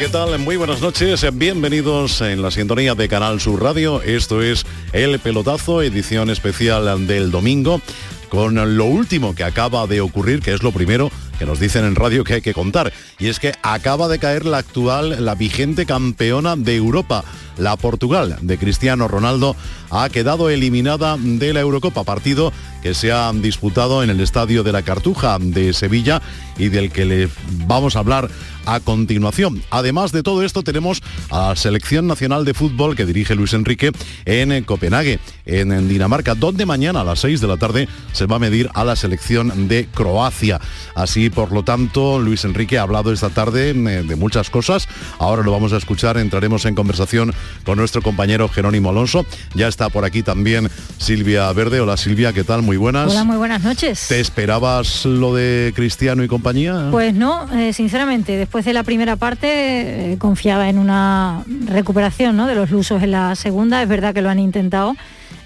[0.00, 0.38] ¿qué tal?
[0.38, 1.26] Muy buenas noches.
[1.34, 4.00] Bienvenidos en la sintonía de Canal Sur Radio.
[4.00, 4.64] Esto es
[4.94, 7.82] El Pelotazo, edición especial del domingo,
[8.30, 11.96] con lo último que acaba de ocurrir, que es lo primero que nos dicen en
[11.96, 12.94] radio que hay que contar.
[13.18, 17.22] Y es que acaba de caer la actual, la vigente campeona de Europa.
[17.60, 19.54] La Portugal de Cristiano Ronaldo
[19.90, 24.72] ha quedado eliminada de la Eurocopa, partido que se ha disputado en el Estadio de
[24.72, 26.22] la Cartuja de Sevilla
[26.56, 27.28] y del que le
[27.66, 28.30] vamos a hablar
[28.66, 29.62] a continuación.
[29.70, 33.92] Además de todo esto, tenemos a la Selección Nacional de Fútbol que dirige Luis Enrique
[34.24, 38.38] en Copenhague, en Dinamarca, donde mañana a las 6 de la tarde se va a
[38.38, 40.60] medir a la selección de Croacia.
[40.94, 44.88] Así, por lo tanto, Luis Enrique ha hablado esta tarde eh, de muchas cosas.
[45.18, 47.34] Ahora lo vamos a escuchar, entraremos en conversación
[47.64, 49.24] con nuestro compañero Jerónimo Alonso.
[49.54, 51.80] Ya está por aquí también Silvia Verde.
[51.80, 52.62] Hola Silvia, ¿qué tal?
[52.62, 53.10] Muy buenas.
[53.10, 54.06] Hola, muy buenas noches.
[54.08, 56.88] ¿Te esperabas lo de Cristiano y compañía?
[56.90, 62.46] Pues no, eh, sinceramente, después de la primera parte eh, confiaba en una recuperación ¿no?
[62.46, 63.82] de los lusos en la segunda.
[63.82, 64.96] Es verdad que lo han intentado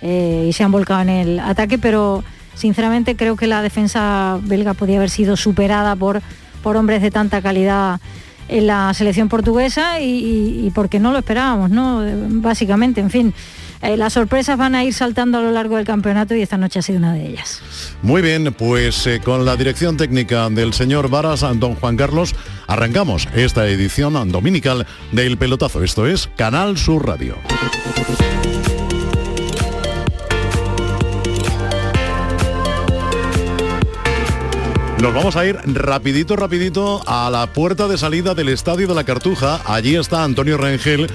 [0.02, 4.74] eh, y se han volcado en el ataque, pero sinceramente creo que la defensa belga
[4.74, 6.22] podía haber sido superada por,
[6.62, 8.00] por hombres de tanta calidad
[8.48, 12.02] en la selección portuguesa y, porque no lo esperábamos, ¿no?
[12.40, 13.34] Básicamente, en fin.
[13.82, 16.78] Eh, las sorpresas van a ir saltando a lo largo del campeonato y esta noche
[16.78, 17.60] ha sido una de ellas.
[18.00, 22.34] Muy bien, pues eh, con la dirección técnica del señor Varas, don Juan Carlos,
[22.66, 25.82] arrancamos esta edición dominical del pelotazo.
[25.82, 27.36] Esto es Canal Sur Radio.
[35.04, 39.04] Nos vamos a ir rapidito, rapidito a la puerta de salida del Estadio de la
[39.04, 39.60] Cartuja.
[39.66, 41.10] Allí está Antonio Rengel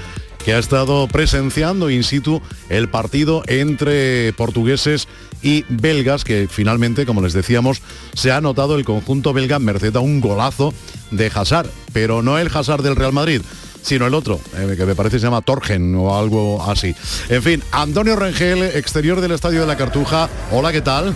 [0.45, 2.39] que ha estado presenciando in situ
[2.69, 5.07] el partido entre portugueses
[5.41, 7.81] y belgas, que finalmente, como les decíamos,
[8.13, 10.71] se ha anotado el conjunto belga merced a un golazo
[11.09, 13.41] de Hazard, pero no el Hazard del Real Madrid,
[13.81, 16.93] sino el otro, eh, que me parece se llama Torgen o algo así.
[17.29, 20.29] En fin, Antonio Rengel, exterior del Estadio de la Cartuja.
[20.51, 21.15] Hola, ¿qué tal?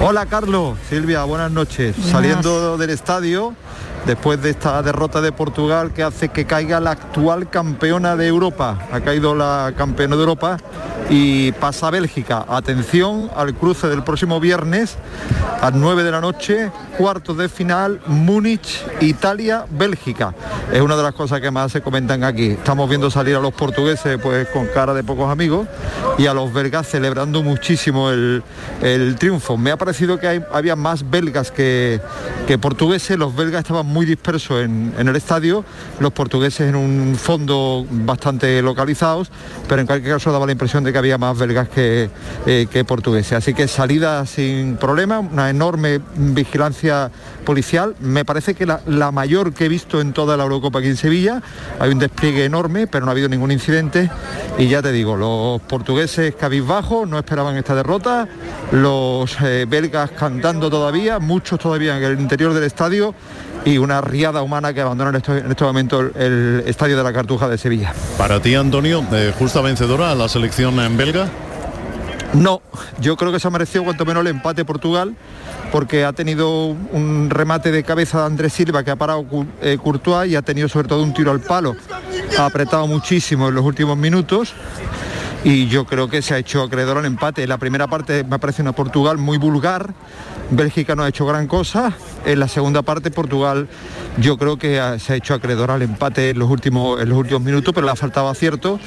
[0.00, 1.94] Hola Carlos, Silvia, buenas noches.
[2.10, 3.54] Saliendo del estadio,
[4.06, 8.78] después de esta derrota de Portugal que hace que caiga la actual campeona de Europa.
[8.92, 10.58] Ha caído la campeona de Europa
[11.10, 12.44] y pasa Bélgica.
[12.48, 14.96] Atención al cruce del próximo viernes
[15.60, 20.34] a 9 de la noche, cuartos de final, Múnich, Italia, Bélgica.
[20.72, 22.50] Es una de las cosas que más se comentan aquí.
[22.50, 25.66] Estamos viendo salir a los portugueses pues con cara de pocos amigos
[26.18, 28.42] y a los belgas celebrando muchísimo el,
[29.18, 29.56] triunfo.
[29.56, 32.00] Me ha parecido que había más belgas que,
[32.46, 33.18] que portugueses.
[33.18, 35.64] Los belgas estaban muy dispersos en, en el estadio,
[36.00, 39.30] los portugueses en un fondo bastante localizados,
[39.68, 42.10] pero en cualquier caso daba la impresión de que había más belgas que,
[42.44, 43.32] eh, que portugueses.
[43.32, 47.10] Así que salida sin problema, una enorme vigilancia
[47.44, 50.96] policial, me parece que la, mayor que he visto en toda la Eurocopa aquí en
[50.96, 51.40] Sevilla,
[51.78, 54.10] hay un despliegue enorme, pero no ha habido ningún incidente.
[54.58, 58.26] Y ya te digo, los portugueses cabizbajos no esperaban esta derrota,
[58.72, 63.14] los eh, belgas cantando todavía, muchos todavía en el interior del estadio
[63.64, 67.12] y una riada humana que abandona en este, en este momento el, estadio de la
[67.12, 67.94] Cartuja de Sevilla.
[68.18, 71.28] Para ti, Antonio, eh, justa vencedora a la selección en belga.
[72.34, 72.62] No,
[73.00, 75.14] yo creo que se ha merecido cuanto menos el empate Portugal,
[75.70, 79.24] porque ha tenido un remate de cabeza de Andrés Silva que ha parado
[79.62, 81.76] eh, Courtois y ha tenido sobre todo un tiro al palo.
[82.36, 84.52] Ha apretado muchísimo en los últimos minutos
[85.44, 87.46] y yo creo que se ha hecho acreedor al empate.
[87.46, 89.94] La primera parte me parece una Portugal muy vulgar,
[90.50, 91.92] Bélgica no ha hecho gran cosa.
[92.24, 93.68] En la segunda parte Portugal
[94.18, 97.42] yo creo que se ha hecho acreedor al empate en los últimos, en los últimos
[97.42, 98.78] minutos, pero le ha faltado acierto.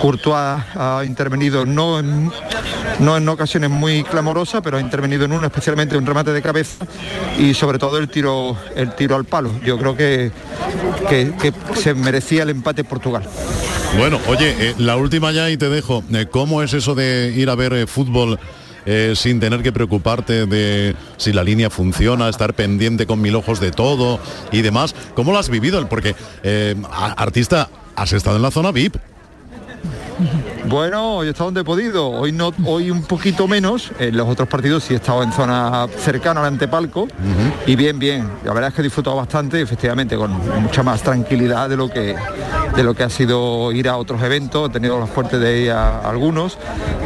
[0.00, 2.30] Courtois ha, intervenido no en,
[3.00, 6.86] no en ocasiones muy clamorosas, pero ha intervenido en uno, especialmente un remate de cabeza
[7.38, 9.50] y sobre todo el tiro, el tiro al palo.
[9.64, 10.32] Yo creo que,
[11.08, 13.22] que, se merecía el empate Portugal.
[13.98, 16.04] Bueno, oye, eh, la última ya y te dejo.
[16.12, 18.38] Eh, ¿Cómo es eso de ir a ver eh, fútbol?
[18.86, 23.60] Eh, sin tener que preocuparte de si la línea funciona, estar pendiente con mil ojos
[23.60, 24.18] de todo
[24.52, 24.94] y demás.
[25.14, 25.86] ¿Cómo lo has vivido?
[25.88, 28.96] Porque eh, artista, has estado en la zona VIP.
[30.66, 34.28] Bueno, hoy he estado donde he podido, hoy no, hoy un poquito menos, en los
[34.28, 37.08] otros partidos sí he estado en zona cercana al antepalco.
[37.66, 38.28] Y bien, bien.
[38.44, 40.32] La verdad es que he disfrutado bastante, efectivamente, con
[40.62, 42.16] mucha más tranquilidad de lo que
[42.74, 45.72] de lo que ha sido ir a otros eventos, he tenido la suerte de ir
[45.72, 46.56] a algunos.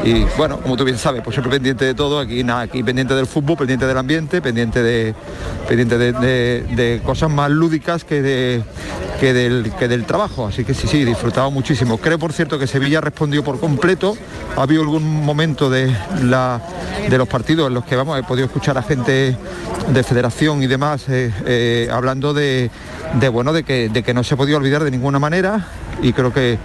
[0.05, 3.15] Y bueno, como tú bien sabes, pues siempre pendiente de todo, aquí nada, aquí pendiente
[3.15, 5.15] del fútbol, pendiente del ambiente, pendiente de
[5.67, 8.63] pendiente de cosas más lúdicas que de
[9.25, 10.47] que del, que del trabajo.
[10.47, 11.97] Así que sí, sí, disfrutado muchísimo.
[11.97, 14.19] Creo, por cierto, que Sevilla respondió por completo.
[14.55, 16.61] Ha habido algún momento de, la,
[17.09, 19.35] de los partidos en los que vamos, he podido escuchar a gente
[19.88, 22.71] de federación y demás eh, eh, hablando de,
[23.15, 25.69] de bueno de que, de que no se podía olvidar de ninguna manera
[26.03, 26.59] y creo que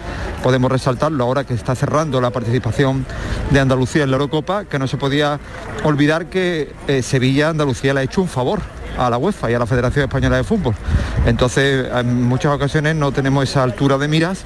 [0.43, 3.05] podemos resaltarlo ahora que está cerrando la participación
[3.51, 5.39] de Andalucía en la Eurocopa, que no se podía
[5.83, 8.61] olvidar que eh, Sevilla Andalucía le ha hecho un favor
[8.97, 10.75] a la UEFA y a la Federación Española de Fútbol.
[11.25, 14.43] Entonces, en muchas ocasiones no tenemos esa altura de miras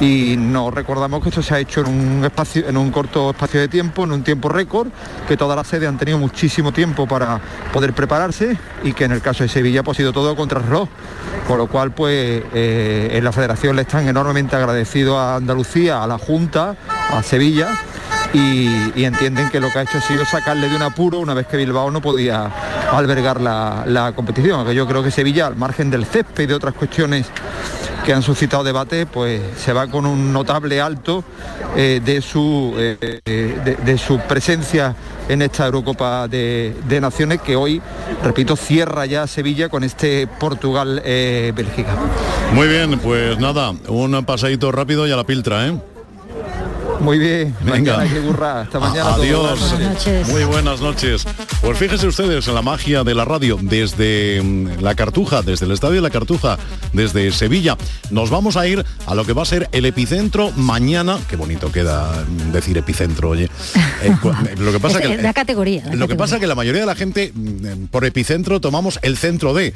[0.00, 3.60] y no recordamos que esto se ha hecho en un espacio, en un corto espacio
[3.60, 4.88] de tiempo, en un tiempo récord,
[5.28, 7.40] que todas las sedes han tenido muchísimo tiempo para
[7.72, 10.66] poder prepararse y que en el caso de Sevilla pues, ha sido todo contra el
[10.66, 10.88] reloj.
[11.46, 16.06] Con lo cual, pues eh, en la federación le están enormemente agradecidos a Andalucía, a
[16.06, 16.76] la Junta,
[17.10, 17.68] a Sevilla
[18.34, 21.46] y, entienden que lo que ha hecho ha sido sacarle de un apuro una vez
[21.46, 22.50] que Bilbao no podía
[22.92, 24.66] albergar la, competición.
[24.66, 27.26] Que yo creo que Sevilla, al margen del césped y de otras cuestiones
[28.04, 31.24] que han suscitado debate, pues se va con un notable alto
[31.76, 34.94] eh, de, su, eh, de, su presencia
[35.28, 37.80] en esta Eurocopa de, Naciones que hoy,
[38.22, 41.92] repito, cierra ya Sevilla con este Portugal-Bélgica.
[41.92, 45.93] Eh, Muy bien, pues nada, un pasadito rápido y a la piltra, ¿eh?
[47.00, 48.02] Muy bien, venga.
[48.02, 49.14] Hasta mañana.
[49.14, 49.74] Adiós.
[50.28, 51.26] Muy buenas noches.
[51.60, 55.72] Pues fíjense ustedes en la magia de la radio desde mm, la Cartuja, desde el
[55.72, 56.58] Estadio de la Cartuja,
[56.92, 57.76] desde Sevilla.
[58.10, 61.18] Nos vamos a ir a lo que va a ser el epicentro mañana.
[61.28, 63.50] Qué bonito queda decir epicentro, oye.
[64.02, 64.16] Eh,
[64.58, 65.84] lo que pasa que la categoría.
[65.92, 69.54] lo que pasa que la mayoría de la gente mm, por epicentro tomamos el centro
[69.54, 69.74] de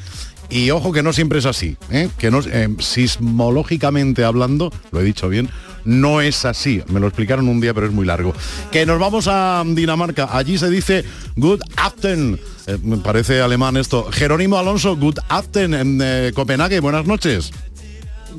[0.51, 2.09] y ojo que no siempre es así, ¿eh?
[2.17, 5.51] que no, eh, sismológicamente hablando, lo he dicho bien,
[5.89, 6.83] no es así.
[6.89, 8.35] Me lo explicaron un día, pero es muy largo.
[8.71, 10.29] Que nos vamos a Dinamarca.
[10.31, 11.05] Allí se dice
[11.37, 12.39] good afternoon.
[12.67, 14.11] Eh, me parece alemán esto.
[14.13, 16.81] Jerónimo Alonso, good afternoon en Copenhague.
[16.81, 17.53] Buenas noches.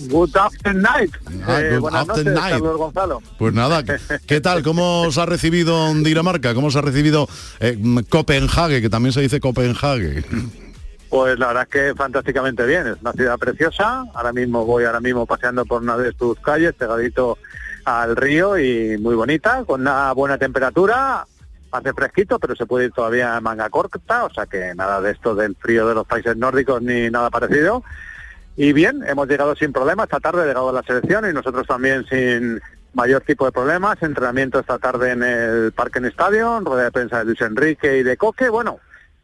[0.09, 1.11] Good afternoon night.
[1.47, 3.21] Ah, buenas noches, Carlos Gonzalo.
[3.39, 3.83] Pues nada,
[4.27, 4.61] ¿qué tal?
[4.61, 6.53] ¿Cómo os ha recibido Dinamarca?
[6.53, 7.27] ¿Cómo os ha recibido
[8.09, 10.23] Copenhague, que también se dice Copenhague?
[11.09, 14.99] Pues la verdad es que fantásticamente bien, es una ciudad preciosa, ahora mismo voy ahora
[14.99, 17.39] mismo paseando por una de sus calles, pegadito
[17.83, 21.25] al río y muy bonita, con una buena temperatura,
[21.71, 25.11] hace fresquito, pero se puede ir todavía en manga corta, o sea que nada de
[25.11, 27.83] esto del frío de los países nórdicos ni nada parecido.
[28.55, 32.05] Y bien, hemos llegado sin problemas, esta tarde ha llegado la selección y nosotros también
[32.07, 32.61] sin
[32.93, 37.19] mayor tipo de problemas, entrenamiento esta tarde en el Parque en Estadio, rueda de prensa
[37.19, 38.79] de Luis Enrique y de Coque, bueno,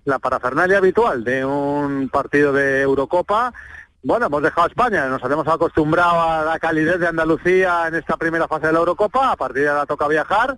[0.05, 3.53] la parafernalia habitual de un partido de Eurocopa.
[4.03, 8.47] Bueno, hemos dejado España, nos habíamos acostumbrado a la calidez de Andalucía en esta primera
[8.47, 10.57] fase de la Eurocopa, a partir de ahora toca viajar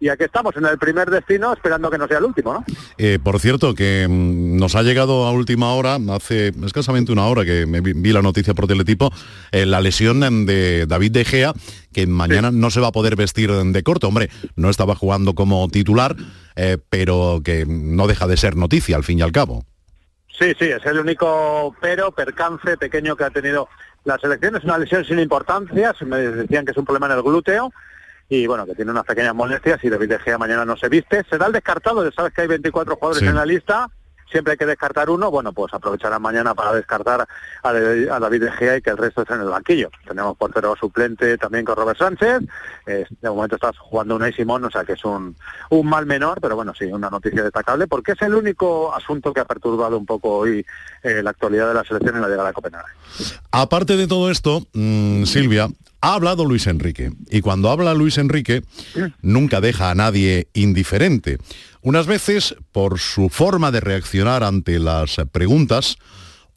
[0.00, 2.64] y aquí estamos en el primer destino esperando que no sea el último, ¿no?
[2.98, 7.44] Eh, por cierto, que mm, nos ha llegado a última hora, hace escasamente una hora
[7.44, 9.12] que me vi, la noticia por teletipo,
[9.50, 11.52] eh, la lesión de David De Gea,
[11.92, 14.08] que mañana no se va a poder vestir de corto.
[14.08, 16.14] Hombre, no estaba jugando como titular,
[16.54, 19.64] eh, pero que no deja de ser noticia al fin y al cabo.
[20.38, 23.68] Sí, sí, es el único pero, percance pequeño que ha tenido
[24.04, 24.54] la selección.
[24.54, 27.72] Es una lesión sin importancia, me decían que es un problema en el glúteo,
[28.28, 31.24] y bueno, que tiene unas pequeñas molestias y David De Gea mañana no se viste.
[31.30, 33.88] Será el descartado, ya sabes que hay 24 jugadores en la lista,
[34.30, 37.26] siempre hay que descartar uno, bueno, pues aprovecharán mañana para descartar
[37.62, 39.90] a, David De Gea y que el resto esté en el banquillo.
[40.06, 42.42] Tenemos portero suplente también con Robert Sánchez,
[42.86, 45.36] de momento estás jugando Unai Simón, o sea que es un,
[45.70, 49.40] un mal menor, pero bueno, sí, una noticia destacable, porque es el único asunto que
[49.40, 50.64] ha perturbado un poco hoy
[51.02, 52.92] eh, la actualidad de la selección en la llegada de Copenhague.
[53.50, 55.68] Aparte de todo esto, mm, Silvia,
[56.00, 58.62] ha hablado Luis Enrique y cuando habla Luis Enrique
[59.20, 61.38] nunca deja a nadie indiferente.
[61.88, 65.96] Unas veces por su forma de reaccionar ante las preguntas,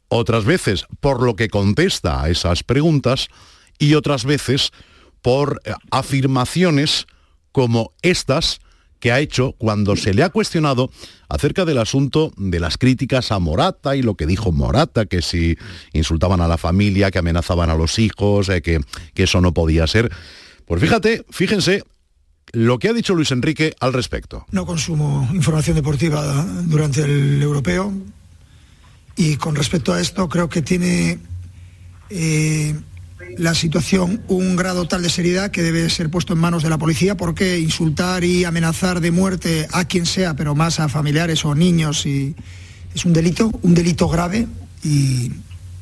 [0.08, 3.28] otras veces por lo que contesta a esas preguntas
[3.78, 4.72] y otras veces
[5.22, 7.06] por afirmaciones
[7.50, 8.60] como estas
[9.00, 10.90] que ha hecho cuando se le ha cuestionado
[11.30, 15.56] acerca del asunto de las críticas a Morata y lo que dijo Morata, que si
[15.94, 18.80] insultaban a la familia, que amenazaban a los hijos, eh, que,
[19.14, 20.12] que eso no podía ser.
[20.66, 21.84] Pues fíjate, fíjense
[22.52, 24.46] lo que ha dicho Luis Enrique al respecto.
[24.50, 27.92] No consumo información deportiva durante el europeo
[29.16, 31.18] y con respecto a esto creo que tiene
[32.10, 32.74] eh,
[33.38, 36.78] la situación un grado tal de seriedad que debe ser puesto en manos de la
[36.78, 41.54] policía porque insultar y amenazar de muerte a quien sea, pero más a familiares o
[41.54, 42.34] niños, y
[42.94, 44.46] es un delito, un delito grave
[44.84, 45.32] y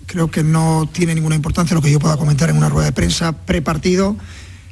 [0.06, 2.92] creo que no tiene ninguna importancia lo que yo pueda comentar en una rueda de
[2.92, 4.16] prensa prepartido.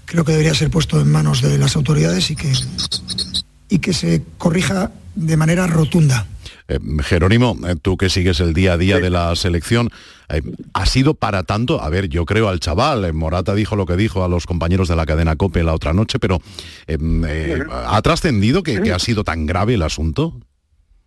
[0.09, 2.53] Creo que debería ser puesto en manos de las autoridades y que,
[3.69, 6.27] y que se corrija de manera rotunda.
[6.69, 9.91] Eh, Jerónimo, eh, tú que sigues el día a día de la selección,
[10.29, 10.43] eh,
[10.75, 11.83] ¿ha sido para tanto?
[11.83, 14.97] A ver, yo creo al chaval, Morata dijo lo que dijo a los compañeros de
[14.97, 16.41] la cadena COPE la otra noche, pero
[17.71, 20.35] ¿ha trascendido que, ha sido tan grave el asunto?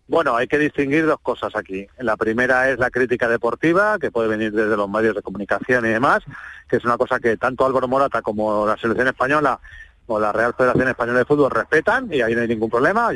[0.08, 1.86] Bueno, hay que distinguir dos cosas aquí.
[1.98, 5.90] La primera es la crítica deportiva, que puede venir desde los medios de comunicación y
[5.90, 6.22] demás,
[6.68, 9.60] que es una cosa que tanto Álvaro Morata como la selección española
[10.06, 13.10] o la Real Federación Española de Fútbol respetan y ahí no hay ningún problema.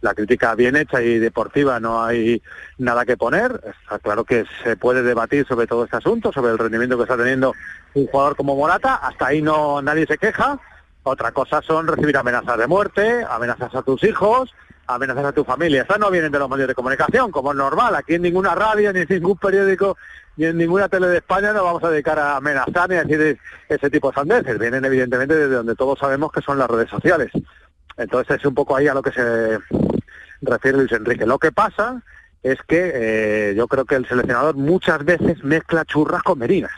[0.00, 2.42] la crítica bien hecha y deportiva no hay
[2.78, 3.60] nada que poner.
[3.82, 7.16] Está claro que se puede debatir sobre todo este asunto, sobre el rendimiento que está
[7.16, 7.54] teniendo
[7.94, 8.96] un jugador como Morata.
[8.96, 10.58] Hasta ahí no nadie se queja.
[11.04, 14.54] Otra cosa son recibir amenazas de muerte, amenazas a tus hijos,
[14.86, 15.82] amenazas a tu familia.
[15.82, 17.94] Estas no vienen de los medios de comunicación, como es normal.
[17.94, 19.96] Aquí en ninguna radio, ni en ningún periódico,
[20.36, 23.38] ni en ninguna tele de España nos vamos a dedicar a amenazar ni a decir
[23.68, 24.58] ese tipo de sandeces.
[24.58, 27.30] Vienen evidentemente desde donde todos sabemos que son las redes sociales.
[27.96, 29.58] Entonces es un poco ahí a lo que se
[30.42, 31.26] refiere Luis Enrique.
[31.26, 32.02] Lo que pasa
[32.42, 36.72] es que eh, yo creo que el seleccionador muchas veces mezcla churras con merinas,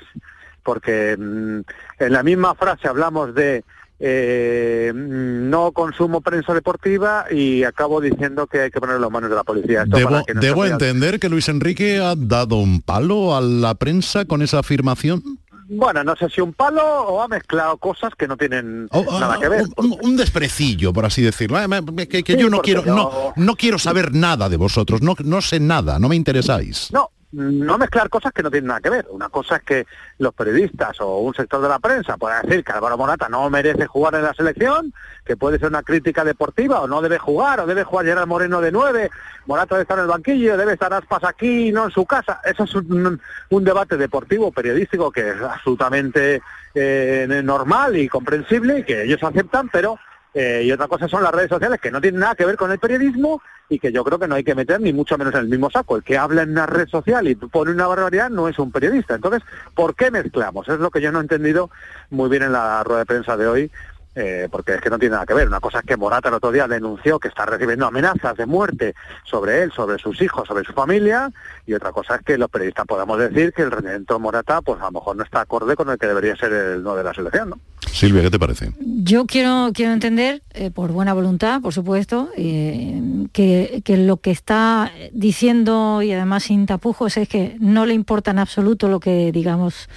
[0.62, 1.60] porque mm,
[1.98, 3.64] en la misma frase hablamos de
[3.98, 9.36] eh, no consumo prensa deportiva y acabo diciendo que hay que poner las manos de
[9.36, 9.84] la policía.
[9.86, 15.22] debo, entender que Luis Enrique ha dado un palo a la prensa con esa afirmación.
[15.68, 19.34] Bueno, no sé si un palo o ha mezclado cosas que no tienen oh, nada
[19.34, 19.64] ah, que ver.
[19.76, 21.58] Un, desprecillo, por así decirlo.
[21.60, 25.58] Eh, que, yo no quiero, no, no quiero saber nada de vosotros, no, no sé
[25.58, 26.92] nada, no me interesáis.
[26.92, 29.06] No, no mezclar cosas que no tienen nada que ver.
[29.10, 29.86] Una cosa es que
[30.18, 33.86] los periodistas o un sector de la prensa puedan decir que Álvaro Morata no merece
[33.86, 37.66] jugar en la selección, que puede ser una crítica deportiva o no debe jugar, o
[37.66, 39.10] debe jugar Gerard Moreno de nueve,
[39.44, 42.40] Morata debe estar en el banquillo, debe estar Aspas aquí, no en su casa.
[42.42, 43.20] Eso es un,
[43.64, 46.40] debate deportivo, periodístico, que es absolutamente
[46.74, 49.98] eh, normal y comprensible, y que ellos aceptan, pero
[50.38, 52.70] eh, y otra cosa son las redes sociales que no tienen nada que ver con
[52.70, 53.40] el periodismo
[53.70, 55.70] y que yo creo que no hay que meter ni mucho menos en el mismo
[55.70, 55.96] saco.
[55.96, 59.14] El que habla en una red social y pone una barbaridad no es un periodista.
[59.14, 59.42] Entonces,
[59.74, 60.68] ¿por qué mezclamos?
[60.68, 61.70] Es lo que yo no he entendido
[62.10, 63.70] muy bien en la rueda de prensa de hoy
[64.16, 65.46] eh, porque es que no tiene nada que ver.
[65.46, 68.94] Una cosa es que Morata el otro día denunció que está recibiendo amenazas de muerte
[69.24, 71.30] sobre él, sobre sus hijos, sobre su familia,
[71.66, 74.80] y otra cosa es que los periodistas podamos decir que el rendimiento de Morata, pues
[74.80, 77.12] a lo mejor no está acorde con el que debería ser el no de la
[77.12, 77.60] selección, ¿no?
[77.92, 78.72] Silvia, ¿qué te parece?
[78.80, 83.00] Yo quiero, quiero entender, eh, por buena voluntad, por supuesto, eh,
[83.32, 88.30] que, que lo que está diciendo, y además sin tapujos, es que no le importa
[88.30, 89.88] en absoluto lo que digamos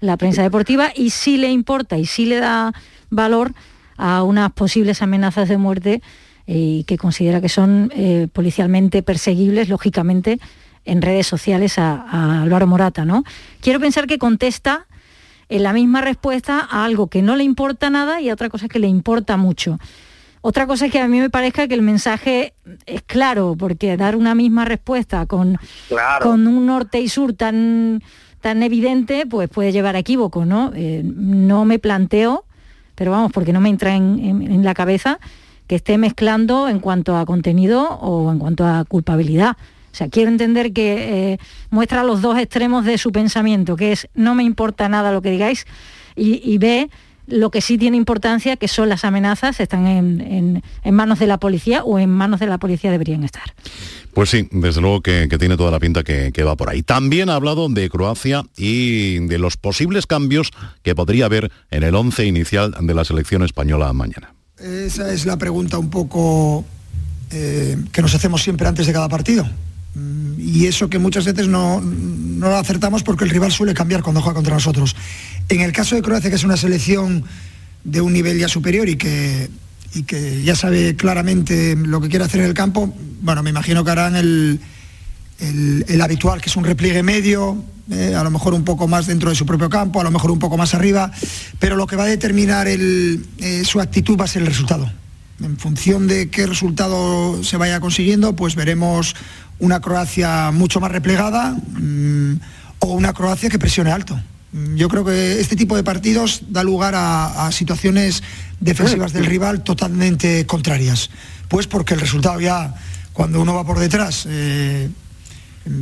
[0.00, 2.72] la prensa deportiva y sí le importa y sí le da
[3.10, 3.52] valor
[3.96, 6.02] a unas posibles amenazas de muerte
[6.46, 10.40] eh, y que considera que son eh, policialmente perseguibles, lógicamente,
[10.84, 13.04] en redes sociales a, Álvaro Morata.
[13.04, 13.24] ¿no?
[13.60, 14.86] Quiero pensar que contesta
[15.48, 18.68] en la misma respuesta a algo que no le importa nada y a otra cosa
[18.68, 19.78] que le importa mucho.
[20.42, 22.54] Otra cosa es que a mí me parezca que el mensaje
[22.86, 25.58] es claro, porque dar una misma respuesta con,
[26.22, 28.02] con un norte y sur tan,
[28.40, 30.72] tan evidente, pues puede llevar a equívoco, ¿no?
[30.74, 32.46] Eh, no me planteo
[33.00, 35.20] pero vamos, porque no me entra en, la cabeza
[35.66, 39.56] que esté mezclando en cuanto a contenido o en cuanto a culpabilidad.
[39.90, 41.38] O sea, quiero entender que eh,
[41.70, 45.30] muestra los dos extremos de su pensamiento, que es no me importa nada lo que
[45.30, 45.64] digáis,
[46.14, 46.90] y, ve
[47.30, 51.82] lo que sí tiene importancia, que son las amenazas, están en, manos de la policía
[51.84, 53.54] o en manos de la policía deberían estar.
[54.12, 56.82] Pues sí, desde luego que, tiene toda la pinta que, va por ahí.
[56.82, 60.50] También ha hablado de Croacia y de los posibles cambios
[60.82, 64.34] que podría haber en el once inicial de la selección española mañana.
[64.58, 66.64] Esa es la pregunta un poco
[67.30, 69.48] eh, que nos hacemos siempre antes de cada partido.
[69.94, 74.02] Mm, y eso que muchas veces no, no lo acertamos porque el rival suele cambiar
[74.02, 74.96] cuando juega contra nosotros.
[75.50, 77.24] En el caso de Croacia, que es una selección
[77.84, 79.50] de un nivel ya superior y que
[79.94, 83.84] y que ya sabe claramente lo que quiere hacer en el campo, bueno, me imagino
[83.84, 84.60] que harán el,
[85.40, 89.30] el, habitual, que es un repliegue medio, eh, a lo mejor un poco más dentro
[89.30, 91.10] de su propio campo, a lo mejor un poco más arriba,
[91.58, 93.18] pero lo que va a determinar eh,
[93.64, 94.90] su actitud va a ser el resultado.
[95.42, 99.16] En función de qué resultado se vaya consiguiendo, pues veremos
[99.58, 102.34] una Croacia mucho más replegada mm,
[102.80, 104.20] o una Croacia que presione alto.
[104.52, 108.22] Yo creo que este tipo de partidos da lugar a, situaciones
[108.58, 111.10] defensivas del rival totalmente contrarias.
[111.48, 112.74] Pues porque el resultado ya,
[113.12, 114.88] cuando uno va por detrás, eh,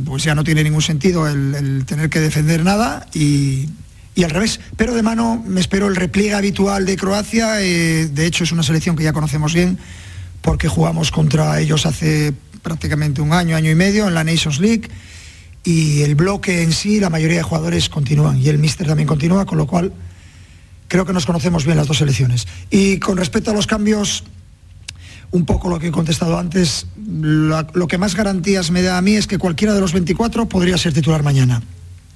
[0.05, 3.69] pues ya no tiene ningún sentido el, tener que defender nada y,
[4.23, 4.59] al revés.
[4.75, 7.61] Pero de mano me espero el repliegue habitual de Croacia.
[7.61, 9.79] Eh, de hecho es una selección que ya conocemos bien
[10.41, 14.89] porque jugamos contra ellos hace prácticamente un año, año y medio en la Nations League
[15.69, 19.45] y el bloque en sí, la mayoría de jugadores continúan y el míster también continúa,
[19.45, 19.93] con lo cual
[20.87, 22.47] creo que nos conocemos bien las dos selecciones.
[22.71, 24.23] Y con respecto a los cambios,
[25.29, 29.13] un poco lo que he contestado antes, lo, que más garantías me da a mí
[29.13, 31.61] es que cualquiera de los 24 podría ser titular mañana.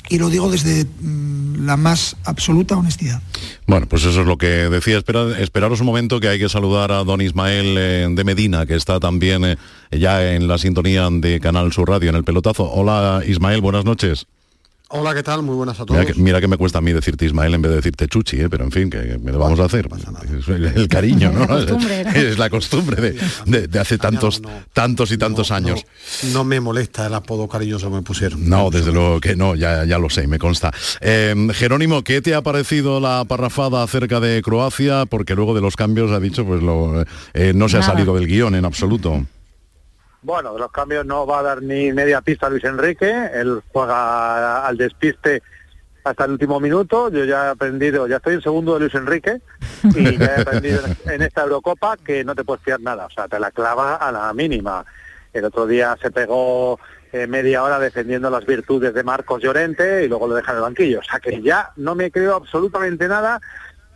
[0.09, 3.21] Y lo digo desde mm, la más absoluta honestidad.
[3.67, 4.97] Bueno, pues eso es lo que decía.
[4.97, 8.75] Espera, esperaros un momento que hay que saludar a don Ismael eh, de Medina, que
[8.75, 9.57] está también eh,
[9.91, 12.69] ya en la sintonía de Canal Sur Radio, en el pelotazo.
[12.71, 14.27] Hola Ismael, buenas noches.
[14.95, 15.41] Hola, ¿qué tal?
[15.41, 16.17] Muy buenas a todos.
[16.17, 18.47] Mira que, me cuesta a mí decirte Ismael en vez de decirte Chuchi, ¿eh?
[18.47, 19.89] pero en fin, que me lo vamos a hacer.
[20.37, 21.57] Es el, cariño, ¿no?
[22.13, 23.15] Es la costumbre
[23.47, 25.83] de, hace tantos, tantos y tantos años.
[26.31, 28.47] No, me molesta el apodo cariñoso que me pusieron.
[28.47, 30.71] No, desde luego que no, ya, ya lo sé, me consta.
[31.01, 35.07] Em, Jerónimo, ¿qué te ha parecido la parrafada acerca de Croacia?
[35.07, 38.27] Porque luego de los cambios ha dicho, pues lo, eh, no se ha salido del
[38.27, 39.25] guion en absoluto.
[40.23, 44.65] Bueno, de los cambios no va a dar ni media pista Luis Enrique, él juega
[44.65, 45.43] al despiste
[46.05, 49.41] hasta el último minuto, yo ya he aprendido, ya estoy en segundo de Luis Enrique
[49.83, 53.27] y ya he aprendido en esta Eurocopa que no te puedes fiar nada, o sea,
[53.27, 54.85] te la clava a la mínima.
[55.33, 56.79] El otro día se pegó
[57.11, 60.63] eh, media hora defendiendo las virtudes de Marcos Llorente y luego lo deja en el
[60.63, 63.41] banquillo, o sea que ya no me creo absolutamente nada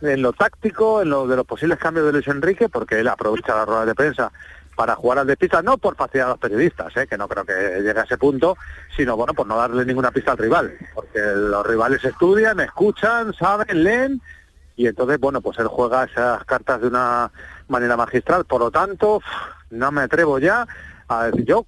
[0.02, 3.54] en lo táctico, en lo de los posibles cambios de Luis Enrique, porque él aprovecha
[3.54, 4.30] la rueda de prensa
[4.78, 7.08] para jugar al despista, no por facilidad a los periodistas, ¿eh?
[7.08, 8.56] que no creo que llegue a ese punto,
[8.96, 13.82] sino bueno, por no darle ninguna pista al rival, porque los rivales estudian, escuchan, saben,
[13.82, 14.22] leen,
[14.76, 17.32] y entonces, bueno, pues él juega esas cartas de una
[17.66, 19.20] manera magistral, por lo tanto,
[19.70, 20.64] no me atrevo ya
[21.08, 21.66] a decir, yo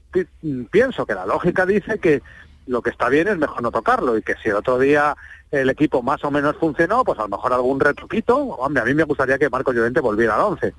[0.70, 2.22] pienso que la lógica dice que
[2.68, 5.16] lo que está bien es mejor no tocarlo y que si el otro día
[5.50, 8.94] el equipo más o menos funcionó, pues a lo mejor algún retruquito, hombre, a mí
[8.94, 10.74] me gustaría que Marco Llorente volviera al 11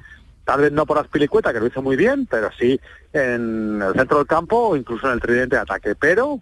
[0.45, 2.79] tal vez no por Aspilicueta, que lo hizo muy bien, pero sí
[3.13, 5.95] en el centro del campo o incluso en el tridente de ataque.
[5.95, 6.41] Pero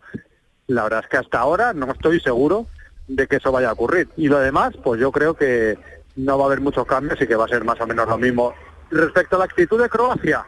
[0.67, 2.67] la verdad es que hasta ahora no estoy seguro
[3.07, 4.09] de que eso vaya a ocurrir.
[4.17, 5.77] Y lo demás, pues yo creo que
[6.15, 8.17] no va a haber muchos cambios y que va a ser más o menos lo
[8.17, 8.53] mismo.
[8.91, 10.45] Respecto a la actitud de Croacia,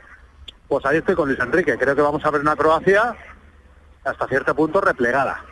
[0.67, 1.77] pues ahí estoy con Luis Enrique.
[1.77, 3.15] Creo que vamos a ver una Croacia
[4.03, 5.43] hasta cierto punto replegada.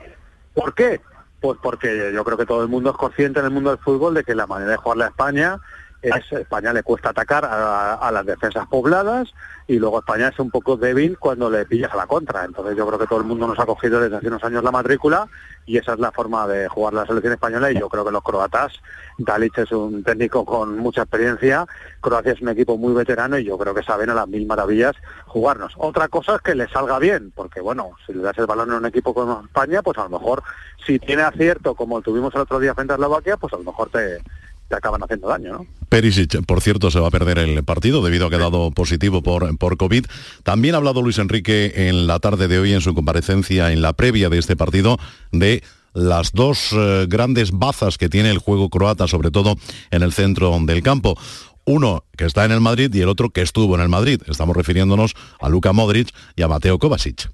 [0.54, 1.02] ¿Por qué?
[1.40, 4.14] Pues porque yo creo que todo el mundo es consciente en el mundo del fútbol
[4.14, 5.60] de que la manera de jugar a España
[6.02, 9.30] es, España le cuesta atacar a, las defensas pobladas
[9.68, 12.44] y luego España es un poco débil cuando le pillas a la contra.
[12.46, 14.72] Entonces yo creo que todo el mundo nos ha cogido desde hace unos años la
[14.72, 15.28] matrícula
[15.66, 18.24] y esa es la forma de jugar la selección española y yo creo que los
[18.24, 18.74] croatas,
[19.20, 21.68] Dalic es un técnico con mucha experiencia,
[22.02, 24.96] Croacia es un equipo muy veterano y yo creo que saben a las mil maravillas
[25.28, 25.74] jugarnos.
[25.78, 28.78] Otra cosa es que le salga bien, porque bueno, si le das el balón a
[28.78, 30.42] un equipo como España, pues a lo mejor
[30.86, 33.90] si tiene acierto como tuvimos el otro día frente a Eslovaquia, pues a lo mejor
[33.90, 34.20] te,
[34.70, 35.66] te acaban haciendo daño, ¿no?
[35.90, 39.24] Perisic, por cierto, se va a perder el partido debido a que ha dado positivo
[39.24, 40.06] por, por COVID.
[40.44, 43.94] También ha hablado Luis Enrique en la tarde de hoy en su comparecencia en la
[43.94, 44.98] previa de este partido
[45.32, 49.56] de las dos eh, grandes bazas que tiene el juego croata, sobre todo
[49.90, 51.18] en el centro del campo.
[51.66, 54.22] Uno que está en el Madrid y el otro que estuvo en el Madrid.
[54.28, 57.32] Estamos refiriéndonos a Luka Modric y a Mateo Kovacic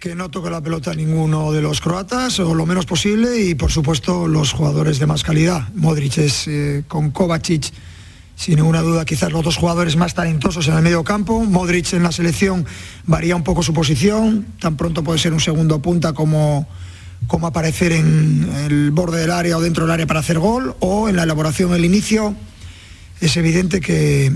[0.00, 3.70] que no toque la pelota ninguno de los croatas o lo menos posible y por
[3.70, 5.68] supuesto los jugadores de más calidad.
[5.74, 7.70] Modric es eh, con Kovacic
[8.34, 11.44] sin ninguna duda quizás los dos jugadores más talentosos en el medio campo.
[11.44, 12.64] Modric en la selección
[13.04, 16.66] varía un poco su posición, tan pronto puede ser un segundo punta como,
[17.26, 21.10] como aparecer en el borde del área o dentro del área para hacer gol o
[21.10, 22.34] en la elaboración del inicio.
[23.20, 24.34] Es evidente que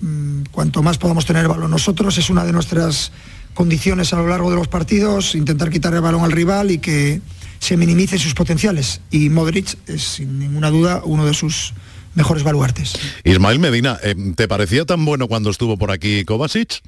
[0.00, 3.12] mm, cuanto más podamos tener balón nosotros es una de nuestras
[3.54, 7.20] condiciones a lo largo de los partidos, intentar quitar el balón al rival y que
[7.58, 9.00] se minimicen sus potenciales.
[9.10, 11.74] Y Modric es sin ninguna duda uno de sus
[12.14, 12.94] mejores baluartes.
[13.24, 16.82] Ismael Medina, eh, ¿te parecía tan bueno cuando estuvo por aquí Kovacic?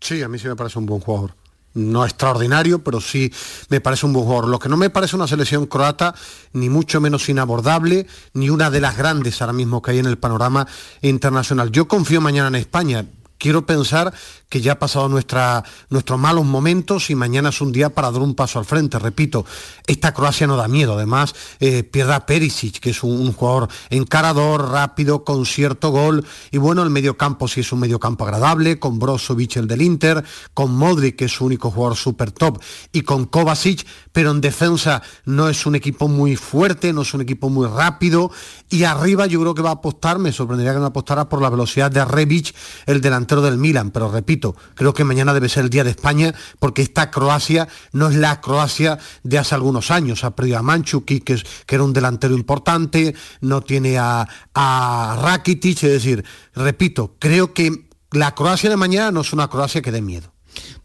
[0.00, 1.34] Sí, a mí sí me parece un buen jugador.
[1.72, 3.32] No extraordinario, pero sí
[3.68, 4.48] me parece un buen jugador.
[4.48, 6.14] Lo que no me parece una selección croata,
[6.52, 10.18] ni mucho menos inabordable, ni una de las grandes ahora mismo que hay en el
[10.18, 10.66] panorama
[11.00, 11.70] internacional.
[11.70, 13.04] Yo confío mañana en España
[13.40, 14.12] quiero pensar
[14.50, 18.20] que ya ha pasado nuestra, nuestros malos momentos y mañana es un día para dar
[18.20, 18.98] un paso al frente.
[18.98, 19.46] Repito,
[19.86, 20.94] esta Croacia no da miedo.
[20.94, 26.26] Además, eh, pierde a Perisic, que es un, jugador encarador, rápido, con cierto gol.
[26.50, 30.74] Y bueno, el mediocampo sí es un mediocampo agradable, con Brozovic, el del Inter, con
[30.74, 32.60] Modric, que es su único jugador super top,
[32.92, 37.20] y con Kovacic, pero en defensa no es un equipo muy fuerte, no es un
[37.20, 38.32] equipo muy rápido.
[38.68, 41.50] Y arriba yo creo que va a apostar, me sorprendería que no apostara por la
[41.50, 42.52] velocidad de Rebic,
[42.86, 46.34] el delantero del Milan, pero repito, creo que mañana debe ser el día de España
[46.58, 50.24] porque esta Croacia no es la Croacia de hace algunos años.
[50.24, 55.84] Ha perdido a Manchuki, que, que era un delantero importante, no tiene a, a Rakitic,
[55.84, 60.02] es decir, repito, creo que la Croacia de mañana no es una Croacia que dé
[60.02, 60.32] miedo.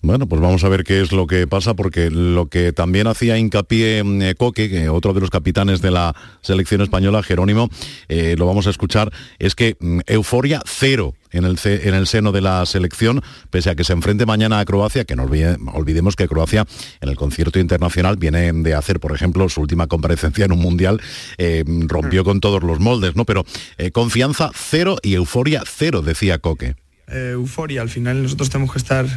[0.06, 3.40] Bueno, pues vamos a ver qué es lo que pasa, porque lo que también hacía
[3.40, 7.70] hincapié eh, Coque, que otro de los capitanes de la selección española, Jerónimo,
[8.08, 12.32] eh, lo vamos a escuchar, es que mm, euforia cero en el, en el, seno
[12.32, 16.28] de la selección, pese a que se enfrente mañana a Croacia, que no olvidemos que
[16.28, 16.68] Croacia
[17.02, 21.02] en el concierto internacional viene de hacer, por ejemplo, su última comparecencia en un mundial,
[21.40, 23.26] eh, rompió con todos los moldes, ¿no?
[23.26, 23.44] Pero
[23.92, 26.76] confianza cero y euforia cero, decía Coque.
[27.08, 29.08] euforia, al final nosotros tenemos que estar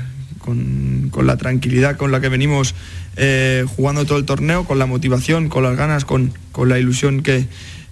[1.10, 2.74] con, la tranquilidad con la que venimos
[3.16, 6.32] eh, jugando todo el torneo, con la motivación, con las ganas, con,
[6.66, 7.46] la ilusión que,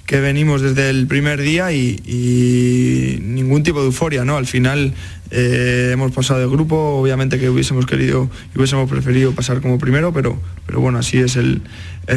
[0.08, 4.36] venimos desde el primer día y, ningún tipo de euforia, ¿no?
[4.36, 4.94] Al final
[5.30, 10.40] eh, hemos pasado de grupo, obviamente que hubiésemos querido hubiésemos preferido pasar como primero, pero,
[10.64, 11.62] pero bueno, así es el,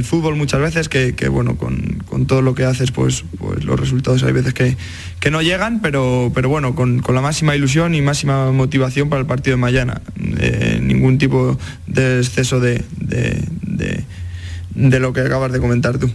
[0.04, 4.32] fútbol muchas veces, que, bueno, con, todo lo que haces, pues, pues los resultados hay
[4.32, 4.78] veces que,
[5.20, 9.28] que no llegan, pero, pero bueno, con, la máxima ilusión y máxima motivación para el
[9.28, 10.02] partido de mañana.
[10.40, 16.12] Eh, ningún tipo de exceso de, de, lo que acabas de comentar tú.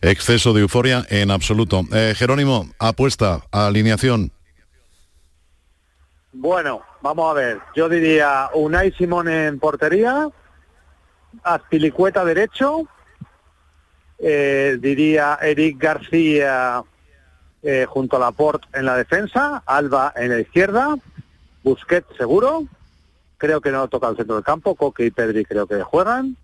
[0.00, 1.82] Exceso de euforia en absoluto.
[1.92, 4.30] Eh, Jerónimo, apuesta, alineación.
[6.32, 7.58] Bueno, vamos a ver.
[7.74, 10.28] Yo diría Unai Simón en portería,
[11.42, 12.86] Azpilicueta derecho,
[14.18, 16.82] eh, diría Eric García
[17.62, 20.96] eh, junto a Laporte en la defensa, Alba en la izquierda,
[21.62, 22.64] Busquets seguro,
[23.36, 26.36] creo que no toca el centro del campo, Coque y Pedri creo que juegan,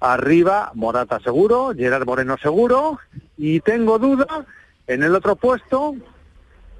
[0.00, 2.98] arriba Morata seguro, Gerard Moreno seguro,
[3.36, 4.46] y tengo duda
[4.86, 5.94] en el otro puesto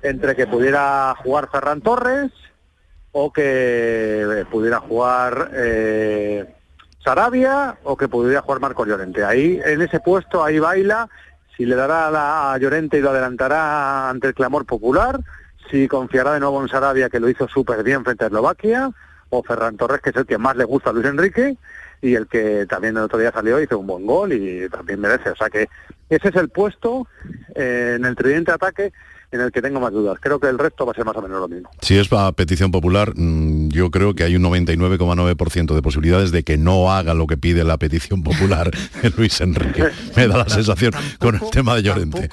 [0.03, 2.31] entre que pudiera jugar Ferran Torres
[3.12, 6.55] o que pudiera jugar eh,
[7.09, 9.25] Sarabia o que pudiera jugar Marco Llorente.
[9.25, 11.09] Ahí, en ese puesto, ahí baila
[11.57, 15.18] si le dará a Llorente y lo adelantará ante el clamor popular,
[15.71, 18.90] si confiará de nuevo en Sarabia, que lo hizo súper bien frente a Eslovaquia,
[19.31, 21.57] o Ferran Torres, que es el que más le gusta a Luis Enrique,
[22.03, 25.31] y el que también el otro día salió, hizo un buen gol y también merece.
[25.31, 25.66] O sea que
[26.11, 27.09] ese es el puesto
[27.55, 28.92] eh, en el tridente ataque
[29.31, 30.19] en el que tengo más dudas.
[30.21, 31.69] Creo que el resto va a ser más o menos lo mismo.
[31.81, 36.43] Si es para petición popular, mm, yo creo que hay un 99,9% de posibilidades de
[36.43, 38.71] que no haga lo que pide la petición popular
[39.03, 39.85] de Luis Enrique.
[40.17, 42.29] Me da la sensación con el tema de Llorente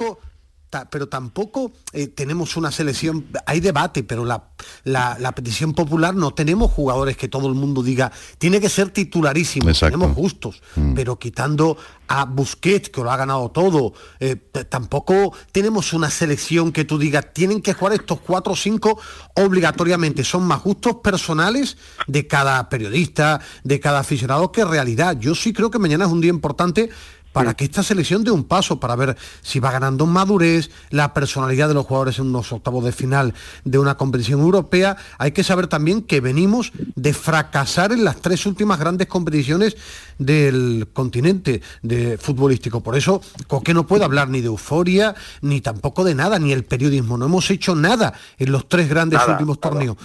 [0.83, 4.49] pero tampoco eh, tenemos una selección, hay debate, pero la,
[4.83, 9.71] la, petición popular no tenemos jugadores que todo el mundo diga, tiene que ser titularísimo,
[9.71, 10.93] tenemos justos, mm.
[10.93, 14.35] pero quitando a Busquets, que lo ha ganado todo, eh,
[14.69, 18.99] tampoco tenemos una selección que tú digas, tienen que jugar estos cuatro o cinco
[19.35, 25.17] obligatoriamente, son más gustos personales de cada periodista, de cada aficionado que realidad.
[25.19, 26.89] Yo sí creo que mañana es un día importante
[27.35, 31.67] para que esta selección dé un paso, para ver si va ganando madurez, la personalidad
[31.67, 33.33] de los jugadores en unos octavos de final
[33.65, 34.95] de una competición europea.
[35.17, 39.75] Hay que saber también que venimos de fracasar en las tres últimas grandes competiciones
[40.17, 42.81] del continente de futbolístico.
[42.81, 46.63] Por eso Coque no puede hablar ni de euforia, ni tampoco de nada, ni el
[46.63, 47.17] periodismo.
[47.17, 49.97] No hemos hecho nada en los tres grandes últimos torneos.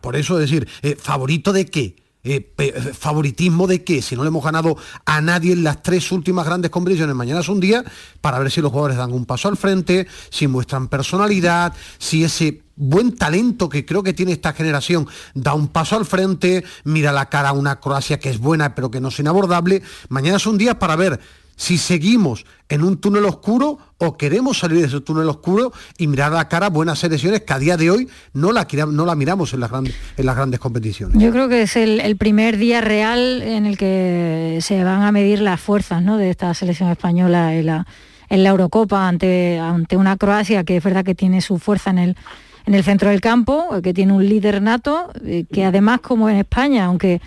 [0.00, 1.96] Por eso decir, eh, ¿favorito de qué?
[2.22, 2.52] Eh,
[2.98, 6.70] favoritismo de qué, si no le hemos ganado a nadie en las tres últimas grandes
[6.70, 7.82] competiciones, mañana es un día
[8.20, 12.60] para ver si los jugadores dan un paso al frente, si muestran personalidad, si ese
[12.76, 17.30] buen talento que creo que tiene esta generación da un paso al frente, mira la
[17.30, 19.82] cara a una Croacia que es buena pero que no es inabordable.
[20.10, 21.20] Mañana es un día para ver
[21.60, 26.32] si seguimos en un túnel oscuro o queremos salir de ese túnel oscuro y mirar
[26.32, 29.52] a la cara buenas selecciones que a día de hoy no la, no la miramos
[29.52, 31.22] en las, grandes, en las grandes competiciones.
[31.22, 35.42] Yo creo que es el, primer día real en el que se van a medir
[35.42, 36.16] las fuerzas ¿no?
[36.16, 37.86] de esta selección española en la,
[38.30, 41.98] en la Eurocopa ante, ante una Croacia que es verdad que tiene su fuerza en
[41.98, 42.16] el,
[42.64, 46.36] en el centro del campo, que tiene un líder nato, eh, que además como en
[46.36, 47.20] España, aunque